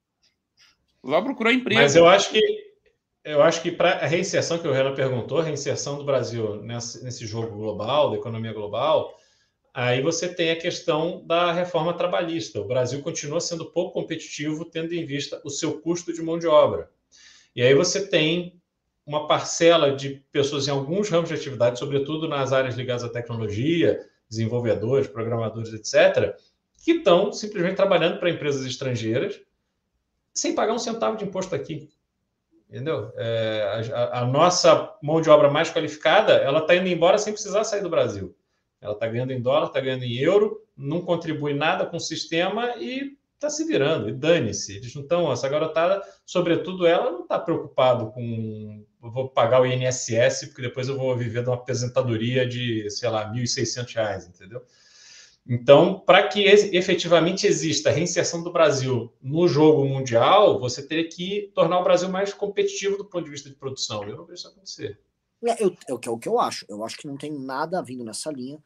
[1.01, 1.81] Vá procurar emprego.
[1.81, 2.71] Mas eu acho que
[3.23, 7.03] eu acho que para a reinserção que o Renan perguntou, a reinserção do Brasil nesse,
[7.03, 9.15] nesse jogo global, da economia global,
[9.73, 12.59] aí você tem a questão da reforma trabalhista.
[12.59, 16.47] O Brasil continua sendo pouco competitivo, tendo em vista o seu custo de mão de
[16.47, 16.89] obra.
[17.55, 18.61] E aí você tem
[19.05, 23.99] uma parcela de pessoas em alguns ramos de atividade, sobretudo nas áreas ligadas à tecnologia,
[24.29, 26.35] desenvolvedores, programadores, etc.,
[26.83, 29.39] que estão simplesmente trabalhando para empresas estrangeiras
[30.33, 31.89] sem pagar um centavo de imposto aqui.
[32.69, 33.11] Entendeu?
[33.17, 37.65] É, a, a, nossa mão de obra mais qualificada, ela está indo embora sem precisar
[37.65, 38.33] sair do Brasil.
[38.79, 42.75] Ela está ganhando em dólar, está ganhando em euro, não contribui nada com o sistema
[42.77, 44.07] e está se virando.
[44.07, 44.77] E dane-se.
[44.77, 50.45] Eles não estão, essa garotada, sobretudo ela, não está preocupado com vou pagar o INSS
[50.45, 54.61] porque depois eu vou viver de uma aposentadoria de, sei lá, R$ 1.600, entendeu?
[55.47, 61.51] Então, para que efetivamente exista a reinserção do Brasil no jogo mundial, você teria que
[61.55, 64.03] tornar o Brasil mais competitivo do ponto de vista de produção.
[64.03, 64.99] Eu não vejo isso acontecer.
[65.43, 66.63] É, eu, é, o que, é o que eu acho.
[66.69, 68.63] Eu acho que não tem nada vindo nessa linha.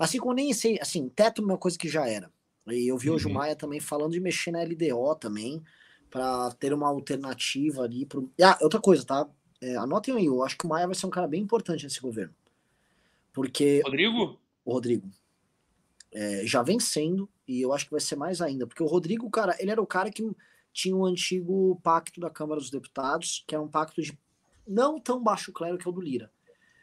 [0.00, 2.28] Assim como nem sei, assim, teto é uma coisa que já era.
[2.68, 3.16] E eu vi uhum.
[3.16, 5.62] hoje o Maia também falando de mexer na LDO também,
[6.10, 8.06] para ter uma alternativa ali.
[8.06, 8.30] Pro...
[8.42, 9.28] Ah, outra coisa, tá?
[9.60, 12.00] É, anotem aí, eu acho que o Maia vai ser um cara bem importante nesse
[12.00, 12.34] governo.
[13.32, 13.80] Porque.
[13.84, 14.38] Rodrigo?
[14.64, 15.08] O Rodrigo
[16.16, 19.28] é, já vem sendo, e eu acho que vai ser mais ainda, porque o Rodrigo,
[19.30, 20.24] cara, ele era o cara que
[20.72, 24.18] tinha um antigo pacto da Câmara dos Deputados, que era um pacto de
[24.66, 26.30] não tão baixo clero que é o do Lira.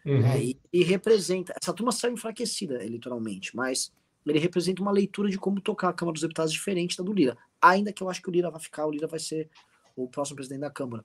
[0.05, 0.25] Uhum.
[0.25, 1.53] É, e, e, representa.
[1.59, 3.91] Essa turma saiu enfraquecida eleitoralmente, mas
[4.25, 7.37] ele representa uma leitura de como tocar a Câmara dos Deputados diferente da do Lira.
[7.61, 9.49] Ainda que eu acho que o Lira vai ficar, o Lira vai ser
[9.95, 11.03] o próximo presidente da Câmara.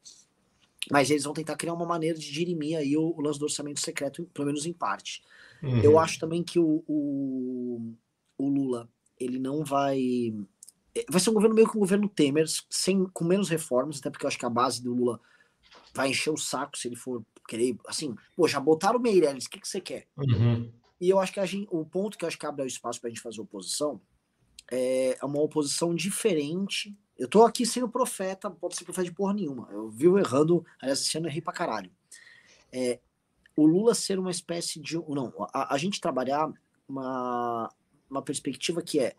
[0.90, 3.80] Mas eles vão tentar criar uma maneira de dirimir aí o, o lance do orçamento
[3.80, 5.22] secreto, pelo menos em parte.
[5.62, 5.80] Uhum.
[5.80, 7.94] Eu acho também que o, o,
[8.38, 8.88] o Lula
[9.18, 10.32] ele não vai.
[11.08, 14.24] Vai ser um governo meio que um governo Temer, sem, com menos reformas, até porque
[14.24, 15.20] eu acho que a base do Lula
[15.94, 17.76] vai encher o saco se ele for querer.
[17.86, 20.06] Assim, pô, já botaram o Meirelles, o que, que você quer?
[20.16, 20.70] Uhum.
[21.00, 23.08] E eu acho que gente, o ponto que eu acho que abre o espaço para
[23.08, 24.00] a gente fazer oposição
[24.70, 26.96] é uma oposição diferente.
[27.16, 29.68] Eu tô aqui sendo profeta, pode ser profeta de porra nenhuma.
[29.70, 31.90] Eu vivo errando, aliás, esse ano eu errei pra caralho.
[32.72, 33.00] É,
[33.56, 34.96] o Lula ser uma espécie de.
[34.96, 36.52] Não, a, a gente trabalhar
[36.88, 37.72] uma,
[38.08, 39.16] uma perspectiva que é,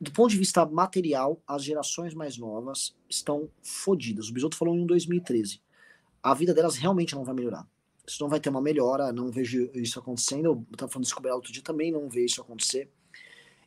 [0.00, 4.28] do ponto de vista material, as gerações mais novas estão fodidas.
[4.28, 5.60] O Bisotto falou em 2013.
[6.22, 7.68] A vida delas realmente não vai melhorar.
[8.12, 10.44] Isso não vai ter uma melhora, não vejo isso acontecendo.
[10.44, 12.92] Eu estava falando isso com o outro dia também, não vejo isso acontecer.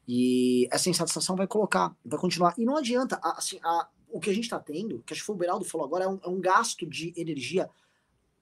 [0.07, 2.53] E essa insatisfação vai colocar, vai continuar.
[2.55, 5.33] E não adianta, assim, a, o que a gente está tendo, que acho que foi
[5.33, 7.67] o Beraldo falou agora, é um, é um gasto de energia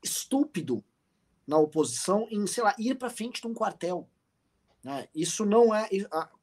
[0.03, 0.83] estúpido
[1.47, 4.09] na oposição em, sei lá, ir para frente de um quartel.
[4.83, 5.07] Né?
[5.15, 5.87] Isso não é,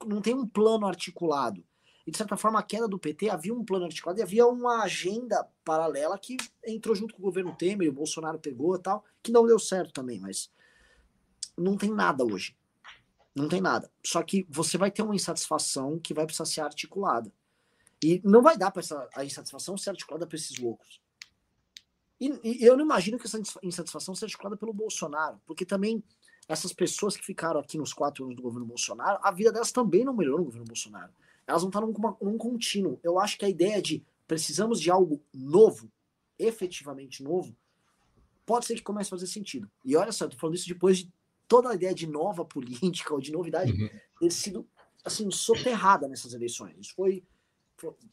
[0.06, 1.62] não tem um plano articulado.
[2.06, 4.82] E de certa forma a queda do PT havia um plano articulado e havia uma
[4.82, 6.36] agenda paralela que
[6.66, 9.92] entrou junto com o governo Temer, o Bolsonaro pegou e tal, que não deu certo
[9.92, 10.50] também, mas
[11.56, 12.56] não tem nada hoje.
[13.34, 13.90] Não tem nada.
[14.04, 17.32] Só que você vai ter uma insatisfação que vai precisar ser articulada.
[18.02, 21.00] E não vai dar para essa a insatisfação ser articulada para esses loucos.
[22.18, 26.02] E, e, eu não imagino que essa insatisfação seja articulada pelo Bolsonaro, porque também
[26.48, 30.04] essas pessoas que ficaram aqui nos quatro anos do governo Bolsonaro, a vida delas também
[30.04, 31.12] não melhorou no governo Bolsonaro.
[31.50, 33.00] Elas não estão num, num contínuo.
[33.02, 35.90] Eu acho que a ideia de precisamos de algo novo,
[36.38, 37.56] efetivamente novo,
[38.46, 39.68] pode ser que comece a fazer sentido.
[39.84, 41.12] E olha só, eu tô falando isso depois de
[41.48, 43.90] toda a ideia de nova política ou de novidade uhum.
[44.20, 44.68] ter sido
[45.04, 46.76] assim soterrada nessas eleições.
[46.78, 47.24] Isso foi,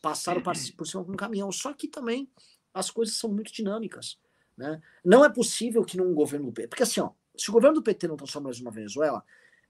[0.02, 1.52] passaram por cima com um caminhão.
[1.52, 2.28] Só que também
[2.74, 4.18] as coisas são muito dinâmicas,
[4.58, 4.82] né?
[5.06, 8.18] Não é possível que num governo porque assim, ó, se o governo do PT não
[8.18, 9.24] transforma mais uma Venezuela,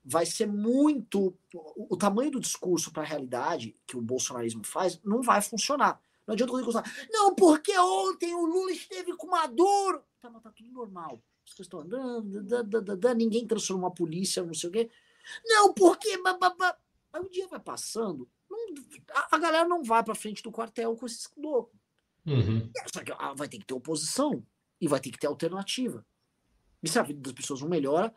[0.07, 1.37] vai ser muito.
[1.53, 5.99] O, o tamanho do discurso para a realidade que o bolsonarismo faz não vai funcionar.
[6.25, 10.01] Não adianta o Rodrigo não, porque ontem o Lula esteve com Maduro.
[10.21, 11.21] Tá, mas tá tudo normal.
[11.45, 14.89] As pessoas estão andando, da, da, da, ninguém transforma a polícia, não sei o quê.
[15.45, 16.09] Não, porque.
[17.13, 18.59] Aí o dia vai passando, não,
[19.11, 21.79] a, a, galera não vai para frente do quartel com esses loucos.
[22.25, 22.69] Uhum.
[22.93, 24.45] Só que ah, vai ter que ter oposição
[24.79, 26.05] e vai ter que ter alternativa.
[26.83, 28.13] E se a vida das pessoas não melhora,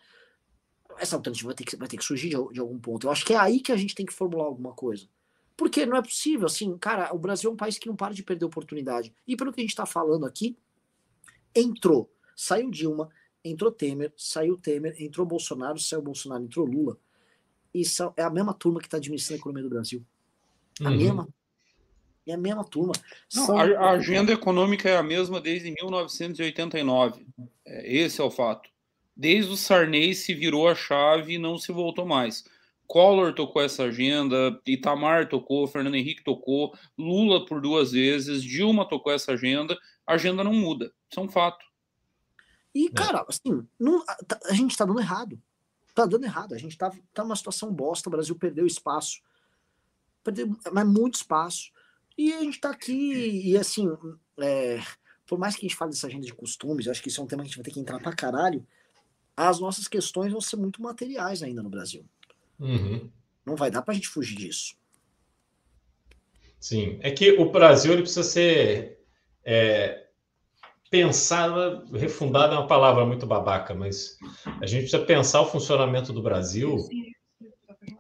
[1.01, 3.07] essa alternativa vai ter que, vai ter que surgir de, de, algum ponto.
[3.07, 5.09] Eu acho que é aí que a gente tem que formular alguma coisa.
[5.57, 8.23] Porque não é possível, assim, cara, o Brasil é um país que não para de
[8.23, 9.13] perder oportunidade.
[9.27, 10.57] E pelo que a gente está falando aqui,
[11.55, 13.11] entrou, saiu Dilma,
[13.45, 16.99] entrou Temer, saiu Temer, entrou Bolsonaro, saiu Bolsonaro, entrou Lula.
[17.73, 20.05] Isso é a mesma turma que está administrando a economia do Brasil.
[20.81, 20.97] A uhum.
[20.97, 21.29] mesma.
[22.27, 22.93] É a mesma turma.
[23.35, 23.59] Não, São...
[23.59, 27.27] a, agenda econômica é a mesma desde 1989.
[27.65, 28.71] É, esse é o fato.
[29.21, 32.43] Desde o Sarney se virou a chave e não se voltou mais.
[32.87, 39.13] Collor tocou essa agenda, Itamar tocou, Fernando Henrique tocou, Lula por duas vezes, Dilma tocou
[39.13, 40.91] essa agenda, a agenda não muda.
[41.11, 41.63] Isso é um fato.
[42.75, 42.91] E, é.
[42.91, 45.39] cara, assim, não, a, tá, a, gente tá dando errado.
[45.95, 46.55] Tá dando errado.
[46.55, 49.21] A gente tá, tá numa situação bosta, o Brasil perdeu espaço.
[50.25, 51.71] Perdeu mas muito espaço.
[52.17, 53.87] E a gente tá aqui, e assim,
[54.39, 54.81] é,
[55.27, 57.25] por mais que a gente fale dessa agenda de costumes, eu acho que isso é
[57.25, 58.67] um tema que a gente vai ter que entrar pra caralho,
[59.49, 62.05] as nossas questões vão ser muito materiais ainda no Brasil.
[62.59, 63.11] Uhum.
[63.45, 64.77] Não vai dar pra gente fugir disso.
[66.59, 69.01] Sim, é que o Brasil ele precisa ser
[69.43, 70.09] é,
[70.91, 74.19] pensado, refundado é uma palavra muito babaca, mas
[74.61, 76.77] a gente precisa pensar o funcionamento do Brasil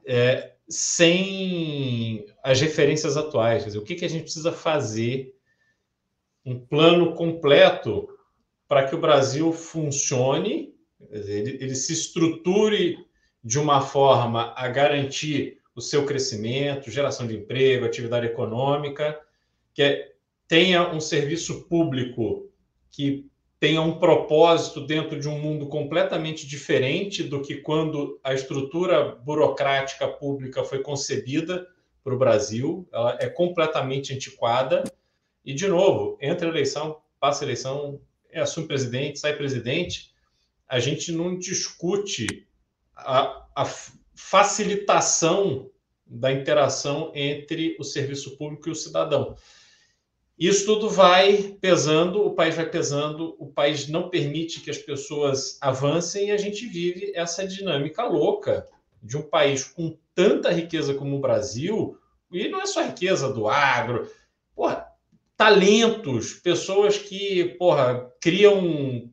[0.05, 3.62] é, sem as referências atuais.
[3.62, 5.34] Quer dizer, o que, que a gente precisa fazer
[6.45, 8.09] um plano completo
[8.68, 10.74] para que o Brasil funcione,
[11.11, 12.98] ele, ele se estruture
[13.42, 19.18] de uma forma a garantir o seu crescimento, geração de emprego, atividade econômica,
[19.72, 20.12] que é,
[20.46, 22.51] tenha um serviço público
[22.90, 29.16] que tenha um propósito dentro de um mundo completamente diferente do que quando a estrutura
[29.16, 31.66] burocrática pública foi concebida
[32.03, 32.88] para o Brasil.
[32.90, 34.82] Ela é completamente antiquada
[35.44, 40.11] e, de novo, entra eleição, passa eleição, é, assume presidente, sai presidente,
[40.71, 42.47] a gente não discute
[42.97, 43.64] a, a
[44.14, 45.68] facilitação
[46.07, 49.35] da interação entre o serviço público e o cidadão.
[50.39, 55.59] Isso tudo vai pesando, o país vai pesando, o país não permite que as pessoas
[55.61, 58.64] avancem e a gente vive essa dinâmica louca
[59.03, 61.99] de um país com tanta riqueza como o Brasil,
[62.31, 64.09] e não é só riqueza do agro,
[64.55, 64.87] porra,
[65.37, 69.09] talentos, pessoas que, porra, criam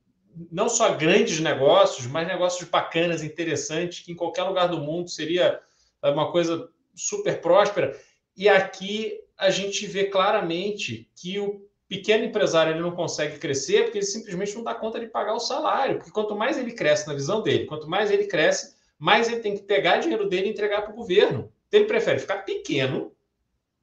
[0.51, 5.59] não só grandes negócios, mas negócios bacanas, interessantes, que em qualquer lugar do mundo seria
[6.03, 7.97] uma coisa super próspera.
[8.35, 13.99] E aqui a gente vê claramente que o pequeno empresário ele não consegue crescer porque
[13.99, 15.97] ele simplesmente não dá conta de pagar o salário.
[15.97, 19.55] Porque quanto mais ele cresce na visão dele, quanto mais ele cresce, mais ele tem
[19.55, 21.51] que pegar dinheiro dele e entregar para o governo.
[21.67, 23.11] Então, ele prefere ficar pequeno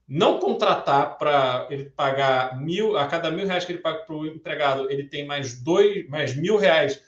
[0.07, 4.27] não contratar para ele pagar mil, a cada mil reais que ele paga para o
[4.27, 7.01] empregado, ele tem mais dois, mais mil reais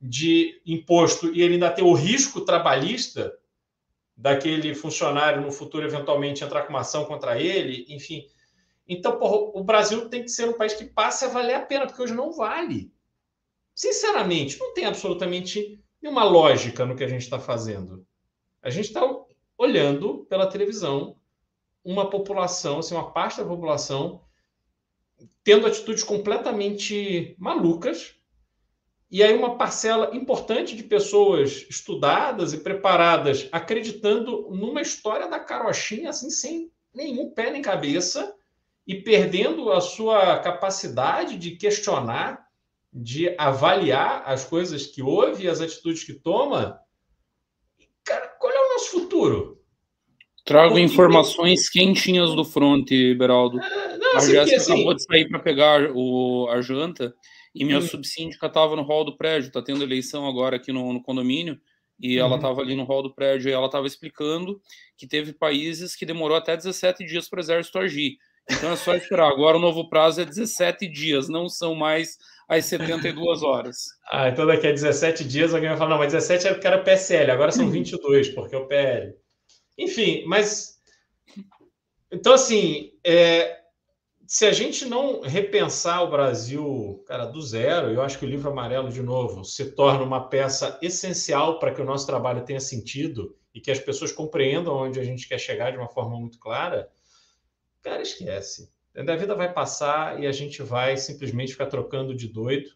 [0.00, 3.36] de imposto e ele ainda tem o risco trabalhista
[4.16, 8.26] daquele funcionário no futuro eventualmente entrar com uma ação contra ele, enfim.
[8.86, 11.86] Então, porra, o Brasil tem que ser um país que passe a valer a pena,
[11.86, 12.92] porque hoje não vale.
[13.74, 18.06] Sinceramente, não tem absolutamente nenhuma lógica no que a gente está fazendo.
[18.62, 19.02] A gente está
[19.58, 21.16] olhando pela televisão
[21.84, 24.22] uma população, assim, uma parte da população
[25.44, 28.14] tendo atitudes completamente malucas,
[29.10, 36.10] e aí uma parcela importante de pessoas estudadas e preparadas acreditando numa história da carochinha
[36.10, 38.34] assim sem nenhum pé nem cabeça
[38.86, 42.44] e perdendo a sua capacidade de questionar,
[42.92, 46.80] de avaliar as coisas que houve e as atitudes que toma.
[48.02, 49.63] Cara, qual é o nosso futuro?
[50.44, 52.86] Trago informações quentinhas do front,
[53.16, 53.58] Beraldo.
[53.62, 54.72] Ah, não, a Jéssica assim...
[54.74, 57.14] acabou de sair para pegar o, a janta
[57.54, 57.82] e minha hum.
[57.82, 59.48] subsíndica estava no hall do prédio.
[59.48, 61.58] Está tendo eleição agora aqui no, no condomínio
[61.98, 62.26] e hum.
[62.26, 64.60] ela estava ali no hall do prédio e ela estava explicando
[64.98, 68.18] que teve países que demorou até 17 dias para o exército agir.
[68.50, 69.30] Então é só esperar.
[69.30, 73.76] Agora o novo prazo é 17 dias, não são mais as 72 horas.
[74.10, 76.82] Ah, então daqui a 17 dias alguém vai falar, não, mas 17 era porque era
[76.82, 79.14] PSL, agora são 22, porque é o PL.
[79.76, 80.80] Enfim, mas.
[82.10, 83.60] Então, assim, é,
[84.26, 88.50] se a gente não repensar o Brasil, cara, do zero, eu acho que o livro
[88.50, 93.36] amarelo, de novo, se torna uma peça essencial para que o nosso trabalho tenha sentido
[93.52, 96.88] e que as pessoas compreendam onde a gente quer chegar de uma forma muito clara,
[97.82, 98.72] cara, esquece.
[98.96, 102.70] A vida vai passar e a gente vai simplesmente ficar trocando de doido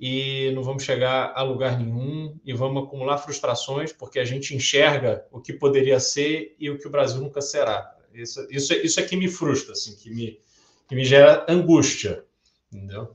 [0.00, 5.26] e não vamos chegar a lugar nenhum e vamos acumular frustrações porque a gente enxerga
[5.30, 7.94] o que poderia ser e o que o Brasil nunca será.
[8.14, 10.40] Isso, isso, isso é que me frustra, assim, que me,
[10.88, 12.24] que me gera angústia,
[12.72, 13.14] entendeu?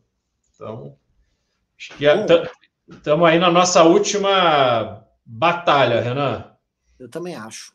[0.53, 0.95] Então,
[2.88, 6.55] estamos aí na nossa última batalha, Renan.
[6.99, 7.73] Eu também acho.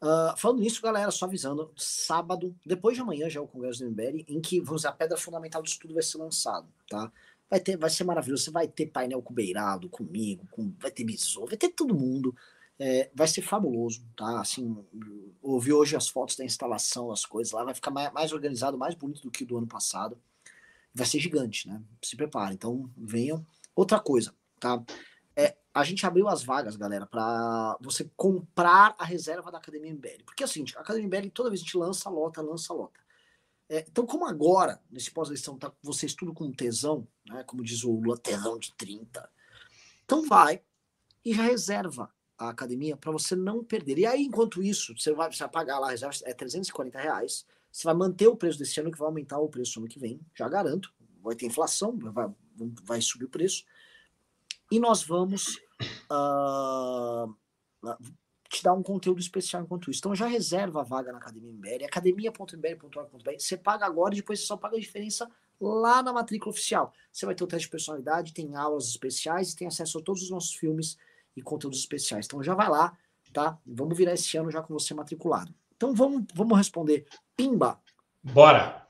[0.00, 3.90] Uh, falando nisso, galera, só avisando, sábado, depois de amanhã já é o Congresso do
[3.90, 7.12] MBL, em que vamos a pedra fundamental do estudo vai ser lançado, tá?
[7.52, 8.44] Vai, ter, vai ser maravilhoso.
[8.44, 12.34] Você vai ter painel com Beirado, comigo, com, vai ter Bisou, vai ter todo mundo.
[12.78, 14.40] É, vai ser fabuloso, tá?
[14.40, 14.74] Assim,
[15.42, 18.94] ouvi hoje as fotos da instalação, as coisas lá, vai ficar mais, mais organizado, mais
[18.94, 20.16] bonito do que o do ano passado.
[20.94, 21.82] Vai ser gigante, né?
[22.02, 22.54] Se prepare.
[22.54, 23.44] Então, venham.
[23.76, 24.82] Outra coisa, tá?
[25.36, 30.24] É, a gente abriu as vagas, galera, para você comprar a reserva da Academia MBL.
[30.24, 33.01] Porque assim, a Academia MBL, toda vez a gente lança lota, lança lota.
[33.72, 37.42] É, então, como agora, nesse pós-eleição, tá vocês tudo com tesão, né?
[37.44, 39.26] Como diz o Lula, tesão de 30.
[40.04, 40.62] Então vai
[41.24, 43.96] e já reserva a academia para você não perder.
[43.96, 47.46] E aí, enquanto isso, você vai, vai pagar lá, reserva é 340 reais.
[47.72, 50.20] Você vai manter o preço desse ano, que vai aumentar o preço ano que vem,
[50.34, 50.92] já garanto.
[51.22, 52.28] Vai ter inflação, vai,
[52.84, 53.64] vai subir o preço.
[54.70, 55.56] E nós vamos
[56.10, 57.34] uh,
[58.52, 60.00] te dar um conteúdo especial enquanto isso.
[60.00, 63.30] Então já reserva a vaga na Academia MBL, academia.mbl.org.br.
[63.38, 66.92] Você paga agora e depois você só paga a diferença lá na matrícula oficial.
[67.10, 70.22] Você vai ter o teste de personalidade, tem aulas especiais e tem acesso a todos
[70.22, 70.98] os nossos filmes
[71.34, 72.26] e conteúdos especiais.
[72.26, 72.96] Então já vai lá,
[73.32, 73.58] tá?
[73.66, 75.54] Vamos virar esse ano já com você matriculado.
[75.74, 77.06] Então vamos, vamos responder.
[77.34, 77.80] Pimba!
[78.22, 78.86] Bora!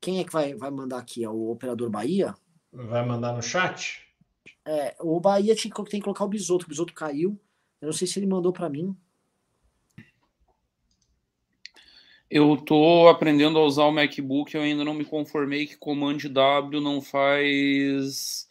[0.00, 1.24] Quem é que vai, vai mandar aqui?
[1.24, 2.34] É o operador Bahia?
[2.70, 4.06] Vai mandar no chat?
[4.66, 7.40] É, o Bahia tinha, tem que colocar o Bisoto, o Bisoto caiu.
[7.80, 8.96] Eu não sei se ele mandou para mim.
[12.30, 16.80] Eu tô aprendendo a usar o MacBook, eu ainda não me conformei que Command W
[16.80, 18.46] não faz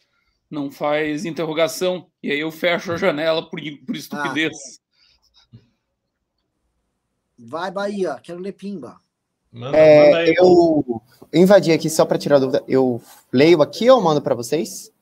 [0.50, 2.10] não faz interrogação.
[2.22, 4.80] E aí eu fecho a janela por, por estupidez.
[5.54, 5.58] Ah.
[7.38, 9.00] Vai, Bahia, quero ler Pimba.
[9.52, 10.34] Manda, é, manda aí.
[10.36, 11.02] Eu
[11.32, 12.64] invadi aqui só para tirar dúvida.
[12.66, 13.00] Eu
[13.32, 14.92] leio aqui ou mando para vocês?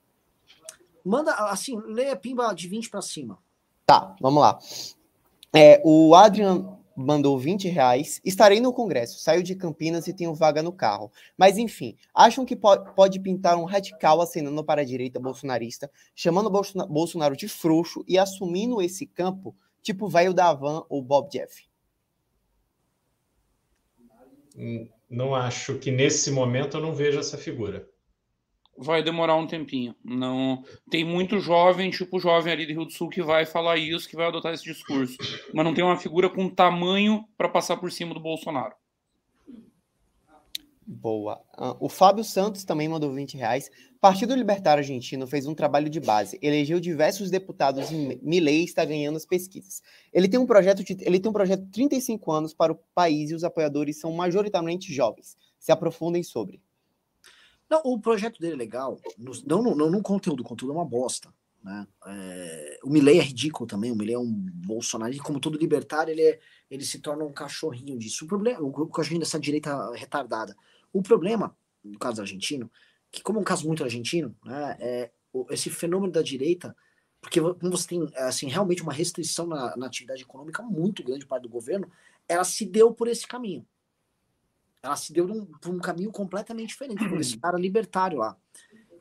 [1.04, 3.38] Manda, assim, leia Pimba de 20 para cima.
[3.86, 4.58] Tá, vamos lá.
[5.54, 8.20] É, o Adrian mandou 20 reais.
[8.24, 11.12] Estarei no Congresso, saio de Campinas e tenho vaga no carro.
[11.38, 17.36] Mas enfim, acham que pode, pintar um radical acenando para a direita bolsonarista, chamando Bolsonaro
[17.36, 21.64] de frouxo e assumindo esse campo, tipo velho da Van ou Bob Jeff?
[24.56, 27.88] Hum, não acho que nesse momento eu não vejo essa figura
[28.78, 29.94] vai demorar um tempinho.
[30.04, 34.08] Não tem muito jovem, tipo jovem ali do Rio do Sul que vai falar isso,
[34.08, 35.16] que vai adotar esse discurso,
[35.52, 38.74] mas não tem uma figura com tamanho para passar por cima do Bolsonaro.
[40.88, 41.42] Boa.
[41.58, 43.68] Uh, o Fábio Santos também mandou 20 reais.
[44.00, 49.16] Partido Libertário Argentino fez um trabalho de base, elegeu diversos deputados em Milei está ganhando
[49.16, 49.82] as pesquisas.
[50.12, 53.30] Ele tem um projeto de, ele tem um projeto de 35 anos para o país
[53.30, 55.36] e os apoiadores são majoritariamente jovens.
[55.58, 56.62] Se aprofundem sobre.
[57.68, 59.00] Não, o projeto dele é legal.
[59.18, 61.32] não, não, não no conteúdo, o conteúdo é uma bosta.
[61.62, 61.86] Né?
[62.06, 63.90] É, o Milley é ridículo também.
[63.90, 66.40] O Milley é um Bolsonaro, e como todo libertário, ele, é,
[66.70, 68.24] ele se torna um cachorrinho disso.
[68.24, 70.56] O problema, o cachorrinho dessa direita retardada.
[70.92, 72.70] O problema, no caso argentino,
[73.10, 75.10] que como é um caso muito argentino, né, é
[75.50, 76.74] esse fenômeno da direita,
[77.20, 81.42] porque como você tem assim, realmente uma restrição na, na atividade econômica muito grande parte
[81.42, 81.90] do governo,
[82.28, 83.66] ela se deu por esse caminho
[84.86, 85.26] ela se deu
[85.60, 87.40] por um caminho completamente diferente, por esse uhum.
[87.40, 88.36] cara libertário lá.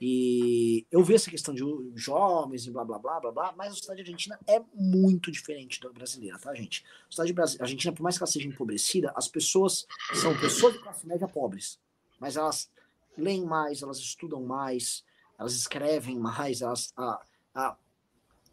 [0.01, 1.63] E eu vejo essa questão de
[1.95, 5.89] jovens e blá blá blá blá blá, mas a sociedade argentina é muito diferente da
[5.89, 6.83] brasileira, tá, gente?
[7.07, 11.07] A sociedade argentina, por mais que ela seja empobrecida, as pessoas são pessoas de classe
[11.07, 11.79] média pobres,
[12.19, 12.69] mas elas
[13.17, 15.05] leem mais, elas estudam mais,
[15.37, 16.91] elas escrevem mais, elas.
[16.97, 17.21] A,
[17.53, 17.77] a,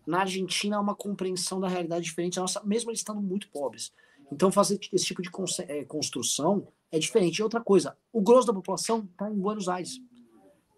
[0.06, 3.92] na Argentina há uma compreensão da realidade diferente da nossa, mesmo eles estando muito pobres.
[4.30, 5.30] Então, fazer esse tipo de
[5.68, 7.38] é, construção é diferente.
[7.38, 9.98] E outra coisa, o grosso da população está em Buenos Aires.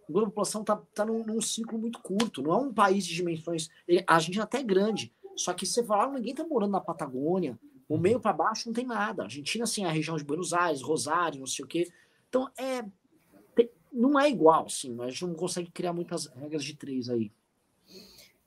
[0.09, 2.41] O grosso da população está tá num, num, ciclo muito curto.
[2.41, 3.69] Não é um país de dimensões.
[4.07, 5.13] A gente até é grande.
[5.37, 7.59] Só que você fala, ninguém está morando na Patagônia.
[7.89, 9.23] O meio para baixo não tem nada.
[9.23, 11.91] A Argentina, assim, é a região de Buenos Aires, Rosário, não sei o quê.
[12.29, 12.85] Então, é,
[13.55, 14.97] tem, não é igual, assim.
[15.01, 17.31] A gente não consegue criar muitas regras de três aí.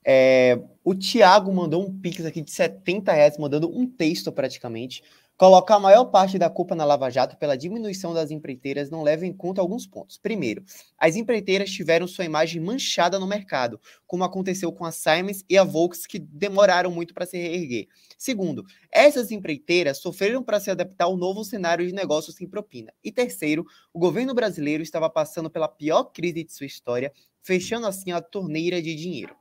[0.10, 5.04] É, o Thiago mandou um pix aqui de 70 reais, mandando um texto praticamente,
[5.38, 9.24] Colocar a maior parte da culpa na Lava Jato pela diminuição das empreiteiras não leva
[9.24, 10.18] em conta alguns pontos.
[10.18, 10.64] Primeiro,
[10.98, 15.64] as empreiteiras tiveram sua imagem manchada no mercado, como aconteceu com a Siemens e a
[15.64, 17.88] Volks, que demoraram muito para se reerguer.
[18.18, 22.92] Segundo, essas empreiteiras sofreram para se adaptar ao novo cenário de negócios sem propina.
[23.04, 23.64] E terceiro,
[23.94, 27.14] o governo brasileiro estava passando pela pior crise de sua história,
[27.44, 29.36] fechando assim a torneira de dinheiro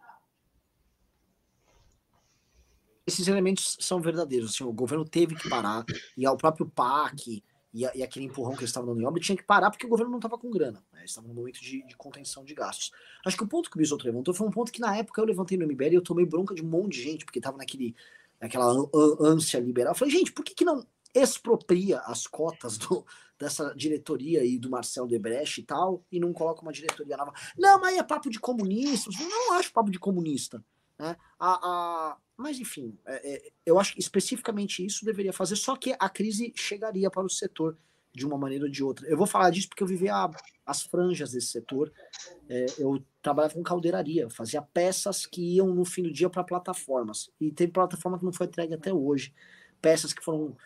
[3.07, 4.55] esses elementos são verdadeiros.
[4.55, 5.85] Assim, o governo teve que parar,
[6.17, 7.43] e o próprio PAC
[7.77, 9.89] e, e aquele empurrão que eles estavam dando em obra tinha que parar porque o
[9.89, 10.83] governo não estava com grana.
[10.93, 11.01] Né?
[11.01, 12.91] Eles estavam no momento de, de, contenção de gastos.
[13.25, 15.27] Acho que o ponto que o Bisotto levantou foi um ponto que na época eu
[15.27, 17.95] levantei no MBL e eu tomei bronca de um monte de gente, porque estava naquele,
[18.41, 18.73] naquela
[19.21, 19.93] ânsia liberal.
[19.93, 23.05] Eu falei, gente, por que, que não expropria as cotas do,
[23.39, 27.35] dessa diretoria aí do Marcelo Debrecht e tal, e não coloca uma diretoria nova?
[27.59, 29.11] Não, mas é papo de comunista.
[29.21, 30.65] Eu não acho papo de comunista.
[30.99, 31.15] Né?
[31.39, 35.95] A, a, mas, enfim, é, é, eu acho que especificamente isso deveria fazer, só que
[35.99, 37.79] a crise chegaria para o setor
[38.13, 39.07] de uma maneira ou de outra.
[39.07, 40.31] Eu vou falar disso porque eu vivi a,
[40.65, 41.93] as franjas desse setor.
[42.49, 47.31] É, eu trabalhava com caldeiraria, fazia peças que iam no fim do dia para plataformas.
[47.39, 49.35] E teve plataforma que não foi entregue até hoje.
[49.83, 50.57] Peças que foram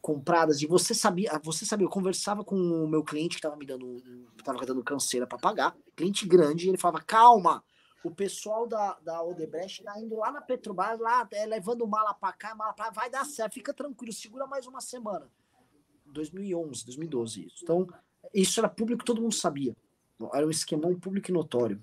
[0.00, 3.66] compradas e você sabia, você sabia, eu conversava com o meu cliente que estava me
[3.66, 4.02] dando,
[4.38, 7.62] estava dando canseira para pagar, cliente grande, e ele falava: "Calma,
[8.02, 12.32] o pessoal da, da Odebrecht tá indo lá na Petrobras, lá é, levando mala para
[12.32, 15.28] cá, mala para vai dar certo, fica tranquilo, segura mais uma semana".
[16.06, 17.56] 2011, 2012 isso.
[17.62, 17.86] Então,
[18.34, 19.76] isso era público, todo mundo sabia.
[20.34, 21.82] Era um esquemão público e notório.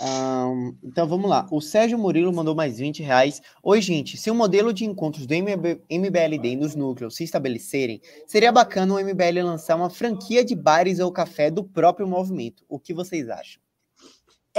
[0.00, 1.46] Um, então vamos lá.
[1.50, 3.42] O Sérgio Murilo mandou mais 20 reais.
[3.62, 4.16] Oi, gente.
[4.16, 8.98] Se o modelo de encontros do MB, MBLD nos núcleos se estabelecerem, seria bacana o
[8.98, 12.64] MBL lançar uma franquia de bares ou café do próprio movimento.
[12.66, 13.60] O que vocês acham?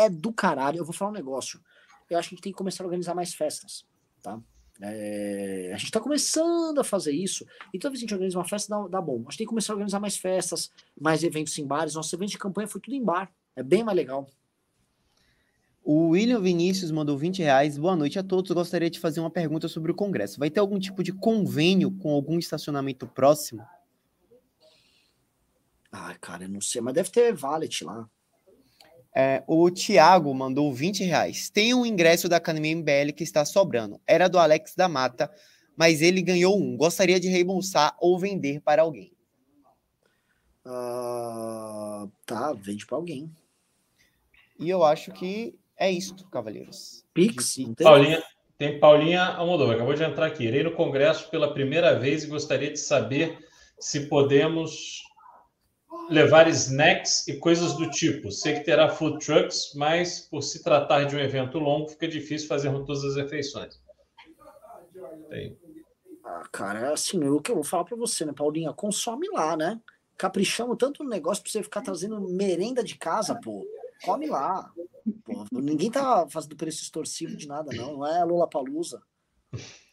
[0.05, 0.77] É do caralho.
[0.77, 1.59] Eu vou falar um negócio.
[2.09, 3.85] Eu acho que a gente tem que começar a organizar mais festas,
[4.21, 4.39] tá?
[4.81, 8.37] É, a gente está começando a fazer isso, e toda vez que a gente organiza
[8.37, 9.17] uma festa, dá, dá, bom.
[9.19, 11.93] A gente tem que começar a organizar mais festas, mais eventos em bares.
[11.93, 13.31] Nosso evento de campanha foi tudo em bar.
[13.55, 14.27] É bem mais legal.
[15.83, 17.77] O William Vinícius mandou 20 reais.
[17.77, 18.51] Boa noite a todos.
[18.51, 20.39] gostaria de fazer uma pergunta sobre o Congresso.
[20.39, 23.65] Vai ter algum tipo de convênio com algum estacionamento próximo?
[25.91, 28.09] Ah, cara, eu não sei, mas deve ter valet lá.
[29.15, 31.49] É, o Thiago mandou 20 reais.
[31.49, 33.99] Tem um ingresso da Academia MBL que está sobrando.
[34.07, 35.29] Era do Alex da Mata,
[35.75, 36.77] mas ele ganhou um.
[36.77, 39.11] Gostaria de reembolsar ou vender para alguém.
[40.65, 43.29] Uh, tá, vende para alguém.
[44.59, 47.03] E eu acho que é isto, cavaleiros.
[47.13, 47.57] Pix.
[47.81, 48.23] Paulinha,
[48.57, 50.45] tem Paulinha Almodóvar, acabou de entrar aqui.
[50.45, 53.39] Irei no Congresso pela primeira vez e gostaria de saber
[53.79, 55.01] se podemos
[56.11, 58.31] levar snacks e coisas do tipo.
[58.31, 62.47] Sei que terá food trucks, mas por se tratar de um evento longo, fica difícil
[62.47, 63.81] fazer todas as refeições.
[65.29, 65.57] Tem.
[66.23, 68.73] Ah, cara, é assim, o que eu vou falar para você, né, Paulinha?
[68.73, 69.79] Consome lá, né?
[70.17, 73.65] Caprichamos tanto no negócio para você ficar trazendo merenda de casa, pô.
[74.03, 74.71] Come lá.
[75.23, 77.93] Pô, ninguém tá fazendo preço extorsivo de nada, não.
[77.93, 79.01] Não é a Lola Palusa.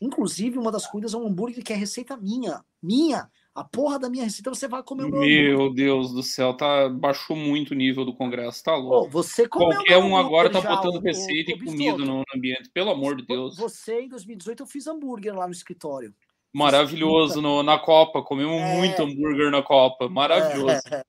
[0.01, 2.65] Inclusive, uma das comidas é um hambúrguer que é receita minha.
[2.83, 3.31] Minha.
[3.59, 5.21] A porra da minha receita você vai comer o meu.
[5.21, 9.11] Meu Deus do céu, tá, baixou muito o nível do Congresso, tá louco.
[9.11, 13.57] você Qualquer um agora tá botando receita e comida no ambiente, pelo amor de Deus.
[13.57, 16.15] Você, em 2018, eu fiz hambúrguer lá no escritório.
[16.53, 18.77] Maravilhoso no, na Copa, comemos é...
[18.77, 20.81] muito hambúrguer na Copa, maravilhoso.
[20.93, 21.03] É...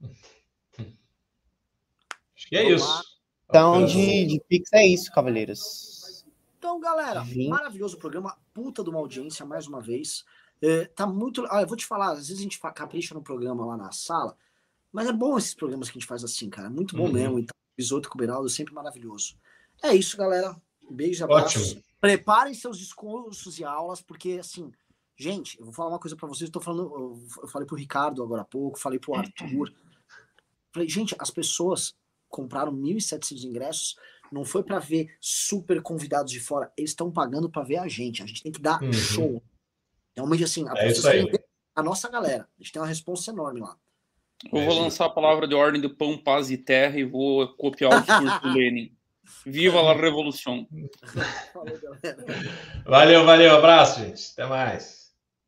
[2.36, 3.04] Acho que é isso.
[3.48, 6.24] Então, de, de Pix é isso, cavaleiros.
[6.58, 8.36] Então, galera, maravilhoso programa.
[8.52, 10.24] Puta de uma audiência, mais uma vez.
[10.62, 11.44] É, tá muito.
[11.50, 14.36] Ah, eu vou te falar, às vezes a gente capricha no programa lá na sala,
[14.92, 16.70] mas é bom esses programas que a gente faz assim, cara.
[16.70, 17.12] Muito bom uhum.
[17.12, 17.38] mesmo.
[17.40, 19.36] Então, Bisoto com o Beraldo, sempre maravilhoso.
[19.82, 20.56] É isso, galera.
[20.88, 21.72] Beijos, abraços.
[21.72, 21.82] Ótimo.
[22.00, 24.70] Preparem seus discursos e aulas, porque assim,
[25.16, 26.48] gente, eu vou falar uma coisa para vocês.
[26.48, 29.72] Eu tô falando, eu falei pro Ricardo agora há pouco, falei pro Arthur.
[30.72, 31.94] Falei, gente, as pessoas
[32.28, 33.96] compraram 1.700 ingressos,
[34.30, 38.22] não foi para ver super convidados de fora, eles estão pagando para ver a gente.
[38.22, 38.92] A gente tem que dar uhum.
[38.92, 39.42] show.
[40.16, 40.92] Realmente, assim, a, é
[41.74, 42.48] a nossa galera.
[42.58, 43.76] A gente tem uma resposta enorme lá.
[44.52, 47.92] Eu vou lançar a palavra de ordem do pão, paz e terra e vou copiar
[47.92, 48.92] o discurso do Lenin.
[49.46, 50.66] Viva a revolução!
[52.84, 53.56] valeu, valeu.
[53.56, 54.32] Abraço, gente.
[54.32, 55.01] Até mais.